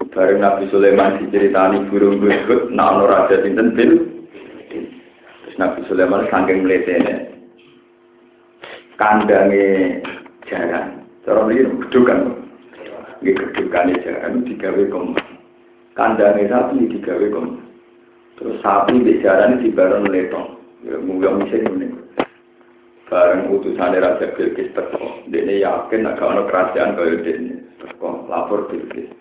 [0.08, 4.00] Bareng Nabi Sulaiman diceritani burung gurgut, nak ono raja sinten bil.
[4.72, 7.36] Terus Nabi Sulaiman saking mletene.
[8.96, 10.00] Kandange
[10.48, 11.04] jaran.
[11.28, 12.20] Cara ini gedukan.
[13.20, 15.20] Nggih gedukane jaran digawe kom.
[16.00, 17.60] Kandange sapi digawe kom.
[18.40, 20.56] Terus sapi di jaran dibareng letong.
[20.88, 21.88] Ya mungkin misi ngene.
[23.12, 27.68] Bareng utusan Raja Bilqis teko, dene yakin nek ana kerajaan kaya dene.
[27.84, 29.19] Teko lapor Bilqis.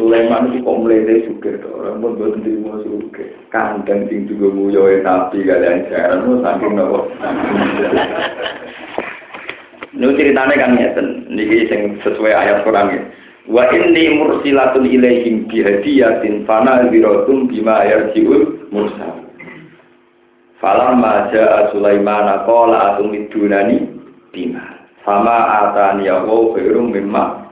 [0.00, 3.20] Sulaiman itu kok melete juga tuh orang pun buat terima juga
[3.52, 6.98] kandang sing juga muyoe nabi kalian jaran mau saking nopo
[9.90, 13.02] Ini ceritanya kan ngeten, niki sing sesuai ayat Quran ya.
[13.50, 19.26] Wa inni mursilatun ilaihim bihadiyatin fana ziratum bima yarjiul mursal.
[20.62, 23.92] Falamma ja'a Sulaiman qala atumidunani
[24.30, 24.78] bima.
[25.02, 27.50] Sama atani ya wa khairum mimma.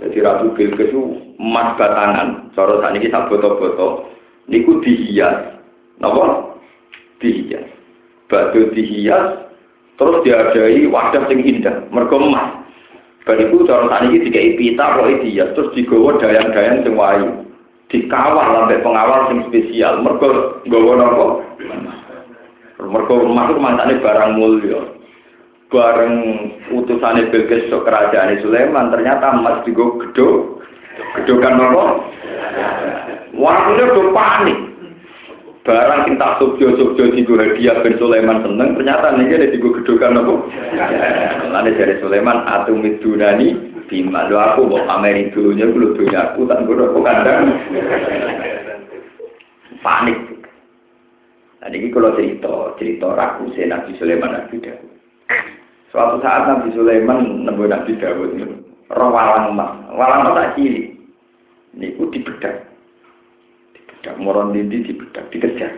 [0.00, 4.12] Jadi Ratu Bilqis itu emas batangan, cara saat ini tak foto-foto,
[4.44, 5.56] niku dihias,
[5.96, 6.52] napa?
[7.16, 7.80] Dihias.
[8.30, 9.50] batu dihias
[9.98, 11.84] terus diadai wadah sing indah.
[11.90, 12.62] Mergo emas.
[13.26, 15.52] Bariku cara saniki dikai pita kok dihias.
[15.52, 17.28] Terus digawa dayang-dayang sing wayu
[17.90, 20.00] dikawal sampai pengawal sing spesial.
[20.00, 21.26] Mergo nggawa napa?
[22.80, 24.80] Mergo emas itu mantane barang mulya.
[25.70, 26.14] Bareng
[26.74, 30.59] utusane Bilqis ke kerajaan Sulaiman ternyata emas digo gedho
[31.18, 31.84] gedhokan napa
[33.40, 34.58] Waktunya udah panik.
[35.60, 40.34] Barang kita subjo-subjo di hadiah Ben Sulaiman seneng, ternyata nih ada di gedokan apa?
[41.52, 43.54] Lalu dari Sulaiman, atau midunani,
[43.86, 44.24] bima.
[44.32, 47.54] Lu aku mau pamerin dulunya, gue dunia aku, tak gue aku kandang.
[49.84, 50.18] Panik.
[51.60, 54.90] Nah, ini kalau cerita, cerita raku Nabi Sulaiman Nabi Dawud.
[55.92, 58.32] Suatu saat Nabi Sulaiman nemu Nabi Dawud,
[58.96, 60.99] roh walang emas, walang tak cilik.
[61.78, 62.70] Ini dibedak
[64.00, 65.68] bedak, moron dindi di bedak, dikejar.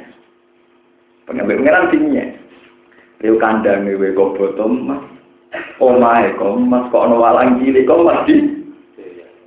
[1.26, 2.26] Pengambil pengeran tingginya.
[3.18, 5.02] Rio kandang ewe kok botol mas.
[5.82, 8.36] Omae kok mas kok ono walang cilik kok mas di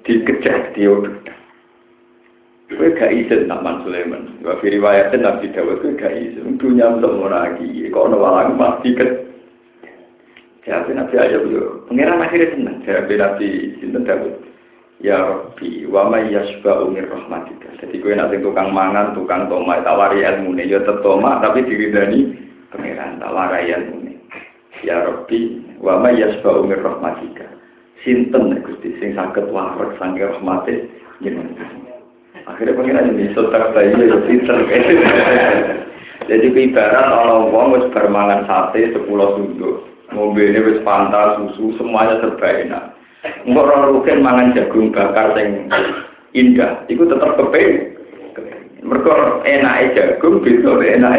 [0.03, 1.39] dikejar dia bedak.
[2.75, 4.43] Kowe gak izin Man Sulaiman.
[4.43, 6.59] Wa fi riwayatin Nabi Dawud kowe gak izin.
[6.59, 7.87] Dunya untuk lagi.
[7.87, 9.23] Kok ono walang mas dikejar.
[10.65, 11.85] Jadi Nabi aja beliau.
[11.87, 12.77] Pengiran akhirnya senang.
[12.83, 13.47] Jadi Nabi
[13.79, 14.33] Sinten Dawud.
[15.03, 17.67] Ya Rabbi, wa may yasba'u min rahmatika.
[17.83, 22.31] Jadi kowe nek tukang mangan, tukang toma, tawari ilmu ne ya tetoma tapi diridani
[22.71, 24.13] pangeran tawari ilmu ne.
[24.87, 27.43] Ya Rabbi, wa may yasba'u min rahmatika.
[28.07, 30.87] Sinten Gusti sing saged warek sange rahmate.
[32.45, 34.57] Akhirnya pangeran ini sotak bayi ya pinter.
[36.29, 42.49] Jadi ibarat kalau wong wis bermangan sate sepuluh sunduk, mobilnya wis pantas, susu, semuanya serba
[42.49, 42.83] enak.
[43.45, 45.69] Enggak orang rugen mangan jagung bakar yang
[46.33, 47.95] indah, itu tetap kepen.
[48.85, 49.13] Mereka
[49.45, 51.15] enak jagung, bisa enak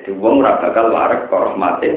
[0.00, 0.92] Jadi wong ora bakal
[1.28, 1.90] kok mati.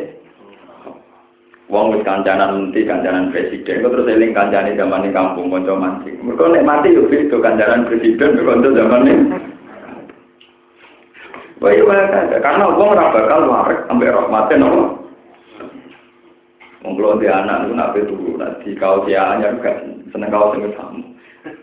[1.71, 6.19] Wong wis kancanan menteri, kancanan presiden, kok terus eling kancane di kampung kanca mancing.
[6.21, 9.25] Mereka nek mati yo beda kancanan presiden kanca zaman ini.
[11.63, 15.02] Wah, iya, karena wong ora bakal warak sampai rahmate nopo.
[16.83, 19.71] Mengkulo di anak itu nabi turu, nanti kau dia hanya juga
[20.11, 21.01] seneng kau seneng kamu.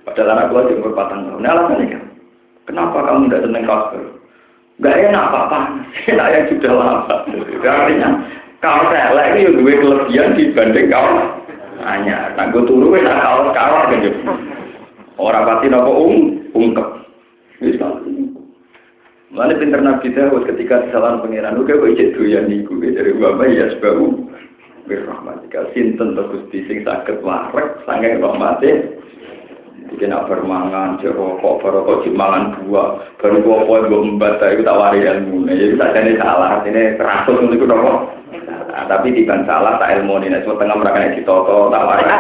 [0.09, 1.45] Padahal anak gue umur patang tahun.
[1.45, 2.05] Nah, alasannya kan,
[2.65, 3.85] kenapa kamu tidak seneng kau?
[4.81, 5.59] Gak enak apa-apa,
[6.09, 7.17] enak yang sudah lama.
[7.61, 8.09] Artinya,
[8.65, 11.09] kau selek itu yang gue kelebihan dibanding kau
[11.85, 12.33] hanya.
[12.41, 14.01] Nah, gue turu, enak kau kawar kan
[15.21, 16.89] Orang pasti nopo ung, ungkep.
[17.61, 17.93] Bisa.
[19.37, 23.69] Mana pinter Nabi Dawud ketika kesalahan pengiran, oke, gue ijek doyan niku, dari bapak ya
[23.77, 24.01] sebab
[24.91, 28.99] birrahmatika sinten to Gusti sing saged warek saking rahmate?
[29.91, 33.03] Iki nak bermangan jerokok barokok jimangan buah.
[33.19, 35.51] Baru apa mbok mbata iku tak wari ilmu.
[35.51, 38.15] Ya tak jane salah ini teratur niku nopo
[38.71, 42.05] nah, tapi di salah tak ilmu ini nek tengah mereka di toko tak wari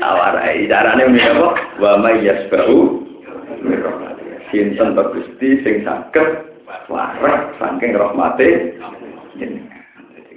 [0.00, 1.48] tak wari darane muni apa?
[1.76, 3.04] Wa may yasbau
[4.48, 6.28] sinten to Gusti sing saged
[6.88, 8.80] warek saking rahmate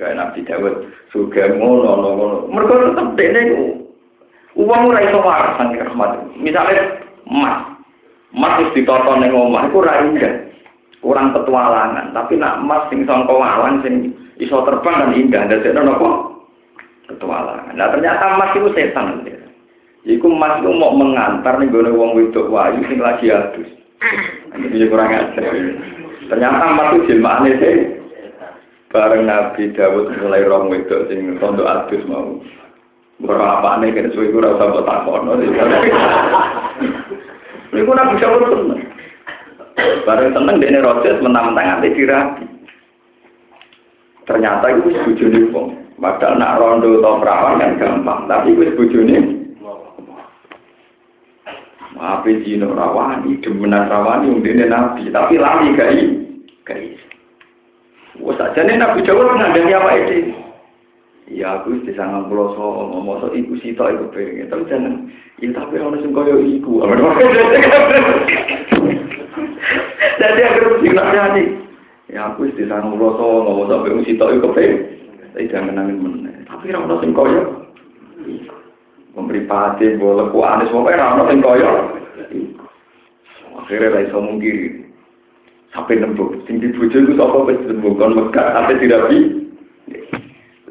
[0.02, 0.76] Kayak Nabi Dawud,
[1.14, 2.28] juga ngono, ngono.
[2.50, 3.42] Mereka tetap dene
[4.58, 6.26] uang ora iso waras sang rahmat.
[6.42, 7.78] Misalnya emas,
[8.34, 10.50] emas wis ditoto ning omah iku ora indah.
[11.06, 14.10] Kurang petualangan, tapi nak emas sing sangka walang sing
[14.42, 16.10] iso terbang dan indah ndadekno napa?
[17.06, 17.78] Petualangan.
[17.78, 19.22] Nah ternyata emas itu setan.
[20.02, 23.70] Iku emas itu mau mengantar nih gue wong wedok wayu sing lagi adus.
[24.58, 25.46] Ini kurang ajar.
[26.26, 28.01] Ternyata emas itu jelmaane sih
[28.92, 32.44] Bareng Nabi Dawud mulai rong wedok sing rondo adus mau.
[33.24, 35.32] Berapa nih kan suwi ora usah mbok takono.
[37.72, 38.82] Niku Nabi Dawud seneng.
[40.04, 42.46] Bareng seneng dene Rodes menang-menang ati dirapi.
[44.28, 45.68] Ternyata itu bojone wong.
[46.02, 49.18] Padahal nak rondo atau perawan kan gampang, tapi itu bojone
[51.92, 56.02] Maafin jino rawani, demenan rawani, undine nabi, tapi lali gai,
[56.66, 56.98] gai.
[58.20, 60.20] Wes ajane Nabi Jawa ngandani apa iki?
[61.32, 65.08] Ya aku di sana pulau Solo, mau iku ibu sih tau ibu pengen, tapi jangan
[65.40, 67.08] kita pernah nusung kau ibu, apa dong?
[67.08, 67.24] Aku
[70.44, 70.84] harus
[72.12, 74.92] ya aku di sana pulau Solo, mau iku ibu sih tau ibu pengen,
[75.32, 77.32] tapi jangan nangis meneng, tapi kamu nusung kau
[79.16, 81.72] memberi pati boleh ku anis mau pernah nusung kau ya,
[83.56, 84.91] akhirnya lagi sombong gini.
[85.72, 86.36] Sampai nembuk.
[86.46, 89.20] Sing dibujuk itu apa wis nembuk kon Mekah sampai dirabi.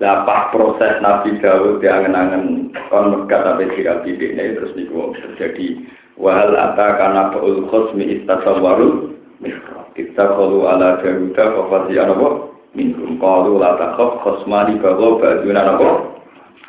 [0.01, 5.84] Lah pas proses Nabi Dawud diangen-angen kon Mekah sampai dirabi ini terus niku terjadi
[6.20, 9.88] wahal ata kana baul khosmi istasawaru mihrab.
[9.96, 12.53] istaqalu ala Dawuda fa fasiya napa?
[12.70, 13.18] Minhum.
[13.18, 15.88] Qalu la takhaf khosmani bahwa ba'duna napa?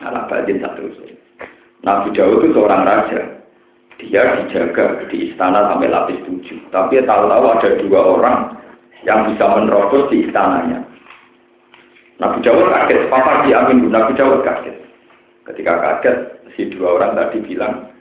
[0.01, 0.89] Ala ba'din satu
[1.81, 3.40] Nabi Dawud itu seorang raja
[4.01, 8.37] dia dijaga di istana sampai lapis tujuh tapi tahu-tahu ada dua orang
[9.05, 10.81] yang bisa menerobos di istananya
[12.21, 14.77] Nabi Dawud kaget, papa diamin Nabi Dawud kaget
[15.49, 16.17] ketika kaget
[16.57, 17.91] si dua orang tadi bilang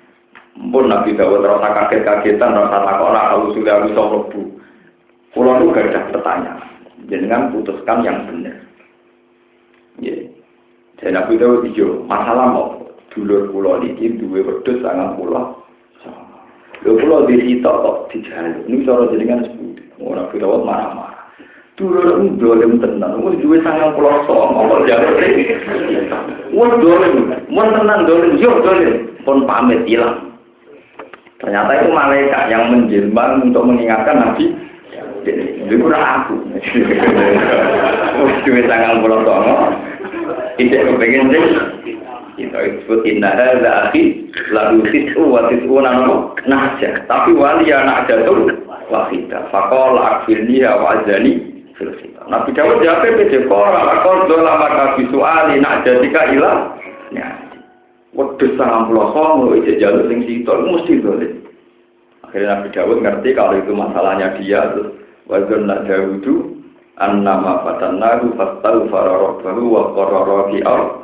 [0.59, 4.43] pun Nabi Dawud rasa kaget-kagetan, rasa takut, kalau sudah bisa lebu.
[5.31, 6.59] Pulau itu gak ada pertanyaan.
[7.07, 8.57] Jangan putuskan yang benar.
[10.03, 10.27] Ya.
[10.99, 12.83] Jadi Nabi Dawud itu masalah mau
[13.15, 15.60] dulur pulau ini dua wedus sangat pulau.
[16.81, 18.65] Lho pulau di situ kok dijaluk.
[18.65, 19.77] Ini cara jenengan sebut.
[20.01, 21.29] Nabi Dawud marah-marah.
[21.77, 21.93] Itu
[22.41, 23.21] dolim tenan.
[23.21, 24.65] Wah dua sangat pulau sama.
[24.65, 25.15] Kok jaluk
[26.57, 27.15] Wah dolim.
[27.53, 28.41] Mau tenan dolim.
[28.41, 29.13] Yuk dolim.
[29.29, 30.33] Pun pamit hilang.
[31.41, 34.53] Ternyata itu malaikat yang menjelma untuk mengingatkan Nabi.
[35.25, 36.35] Jadi kurang aku.
[38.45, 39.57] Cuma tanggal pulau songo.
[40.57, 41.45] Tidak kepengen sih.
[42.41, 47.05] Kita disebut indah ada akhi lalu tisu wa tisu nano nahja.
[47.05, 48.49] Tapi wali anak jatuh
[48.89, 49.45] wahida.
[49.53, 51.51] Fakol akfirni wa azani
[52.29, 53.89] Nabi Dawud jawab pede koral.
[53.89, 56.77] Akol dola maka visuali nak jadika ilah.
[57.13, 57.29] Ya.
[58.61, 61.33] Sangat pulau songo, ijek jalur sing situ, mesti boleh.
[62.27, 64.93] Akhirnya Nabi Dawud ngerti kalau itu masalahnya dia, terus
[65.25, 66.35] wazun Dawudu,
[67.01, 71.00] annama fatannahu fastau fararabbahu wa qarara fi Wah,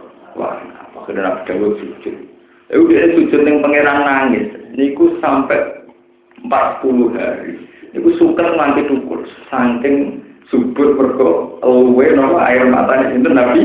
[1.07, 2.16] akhirnya Nabi Dawud sujud.
[2.66, 4.50] Ya udah sujud yang pangeran nangis.
[4.74, 5.86] Niku sampai
[6.42, 7.62] 40 hari.
[7.94, 10.18] Niku suka nganti tukur, saking
[10.50, 13.62] subur berko luwe nama air matanya itu Nabi.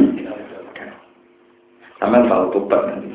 [1.97, 3.09] Sampai tahu tobat nanti.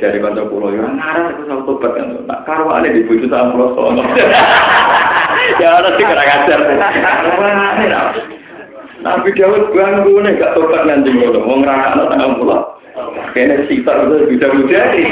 [0.00, 2.06] Dari kanca pulau ya ngarang aku sama tobat kan.
[2.30, 3.98] Nak karwane di bojo sama pulau.
[5.58, 6.60] Ya ana sing ora ngajar.
[9.00, 11.40] Nabi Dawud ganggu nih gak tobat nanti ngono.
[11.48, 12.62] Wong rakakno tanggal pulau.
[13.32, 15.02] Kayaknya sitar itu bisa menjadi.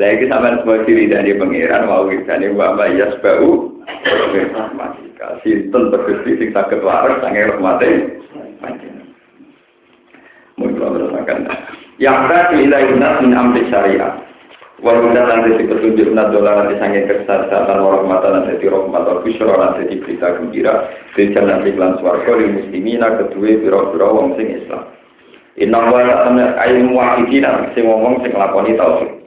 [0.00, 3.70] Lagi sama sebuah ciri dari pangeran mau kita nih bapak Yasbau.
[5.46, 7.90] Sinten terkesi sing sakit waras sange rahmate.
[10.58, 11.46] Mungkin merasakan.
[12.02, 14.31] Yang tadi ilai nas min amri syariah.
[14.82, 19.54] Walau nanti si petunjuk nadola nanti sange kesehatan orang mata nanti di rahmat al bishro
[19.54, 20.90] nanti di berita gembira.
[21.14, 24.90] Dijam nanti klan suarga di muslimina kedua biro-biro wong sing Islam.
[25.54, 29.22] Inna wa ta'ala ayu muwahidina sing ngomong sing lakoni tauhid.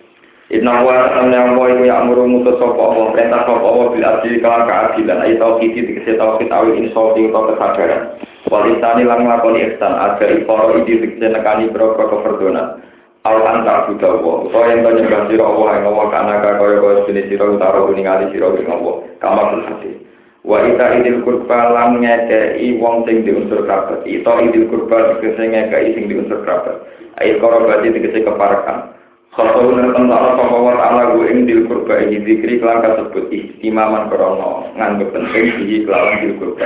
[0.51, 4.67] Inna wa ta'ala wa iku ya'muru mutus sapa Allah perintah sapa Allah bil adli kala
[4.67, 8.19] keadilan ayo tauhid dikese tauhid awi insofi utawa kesadaran.
[8.51, 12.83] Walisani lang nglakoni ihsan agar ikoro iki dikese nekani boro keperdonan.
[13.25, 17.25] Al anta buta wa utawa yang nyembah sira Allah ing Allah kana kaya kaya jenis
[17.25, 18.95] sira utara ningali sira ing Allah.
[19.17, 19.91] Kama hati.
[20.45, 24.05] Wa ita idil kurba lam ngekei wong sing diunsur kerabat.
[24.05, 26.85] Ita idil kurba dikese ngekei sing diunsur kerabat.
[27.17, 28.93] Ayo korobati dikese keparakan.
[29.35, 34.71] Kalau tentang apa wa ta'ala gue ing dil kurba ini dikri kelan kasebut istimaman krono
[34.79, 36.63] nganggep penting di kelawan dil kurba.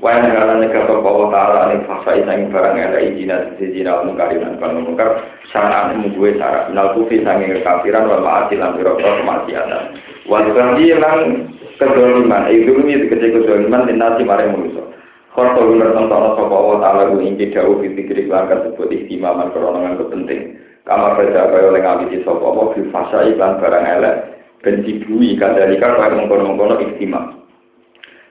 [0.00, 4.56] Wa yang ngarane kata wa ta'ala ing fasa isang barang ada izina sejina mungkari dan
[4.56, 5.20] kan mungkar
[5.52, 9.82] syara'an gue syarat minal kufi sangi kekafiran wa ma'ati lan birokro kemaksiatan.
[10.24, 11.20] Wa tadi lan
[11.76, 14.84] kedoliman, itu ini dikecil kedoliman dan nasi maring manusia.
[15.36, 19.76] Kalau benar tentang apa wa ta'ala gue ing jauh di dikri kelan kasebut istimaman krono
[19.76, 20.56] nganggep penting.
[20.88, 24.16] Kamar kerja kaya oleh ngawiti sopo apa fil fasa iklan barang elek
[24.64, 25.36] dan dibui.
[25.36, 27.38] Kadalika kaya mengkono-mengkono istimewa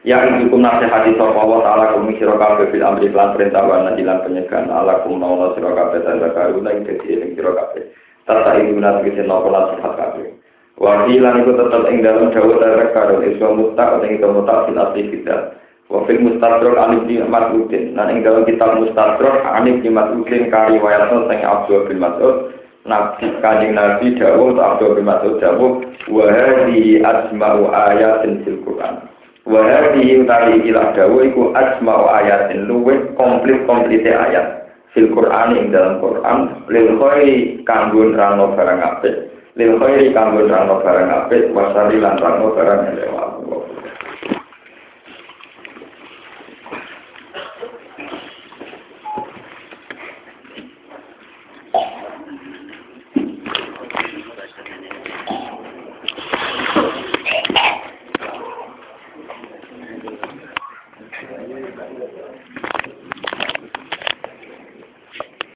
[0.08, 4.72] yang hukum nasihati sopo Allah ta'ala kumi sirokabe fil amri iklan perintah wa nadilan penyegan
[4.72, 7.92] ala kum nauna sirokabe dan zakaruna yang jadi iling sirokabe
[8.24, 10.32] tata iluna tegesi nopo nasihat kabe
[10.80, 15.02] wakilan itu tetap ing dalam jauh dari karun iswa mutak atau itu mutak fil asli
[15.88, 17.96] Wafil mustadrok anif di Mas'udin.
[17.96, 22.52] Nah, ing dalam kitab mustadrok anif di Mas'udin kari wayatno sing Abdul bin Mas'ud.
[22.84, 25.80] Nabi kanjeng Nabi dawuh Abdul bin Mas'ud dawuh
[26.12, 29.08] wa hadhihi asma'u ayatin fil Qur'an.
[29.48, 36.04] Wa hadhihi utawi ikilah dawuh iku asma'u ayatin luwih komplit-komplite ayat fil Qur'an ing dalam
[36.04, 39.16] Qur'an lil khairi kanggo nerangno barang apik.
[39.56, 43.08] Lil khairi kanggo nerangno barang apik wasari lan nerangno barang elek.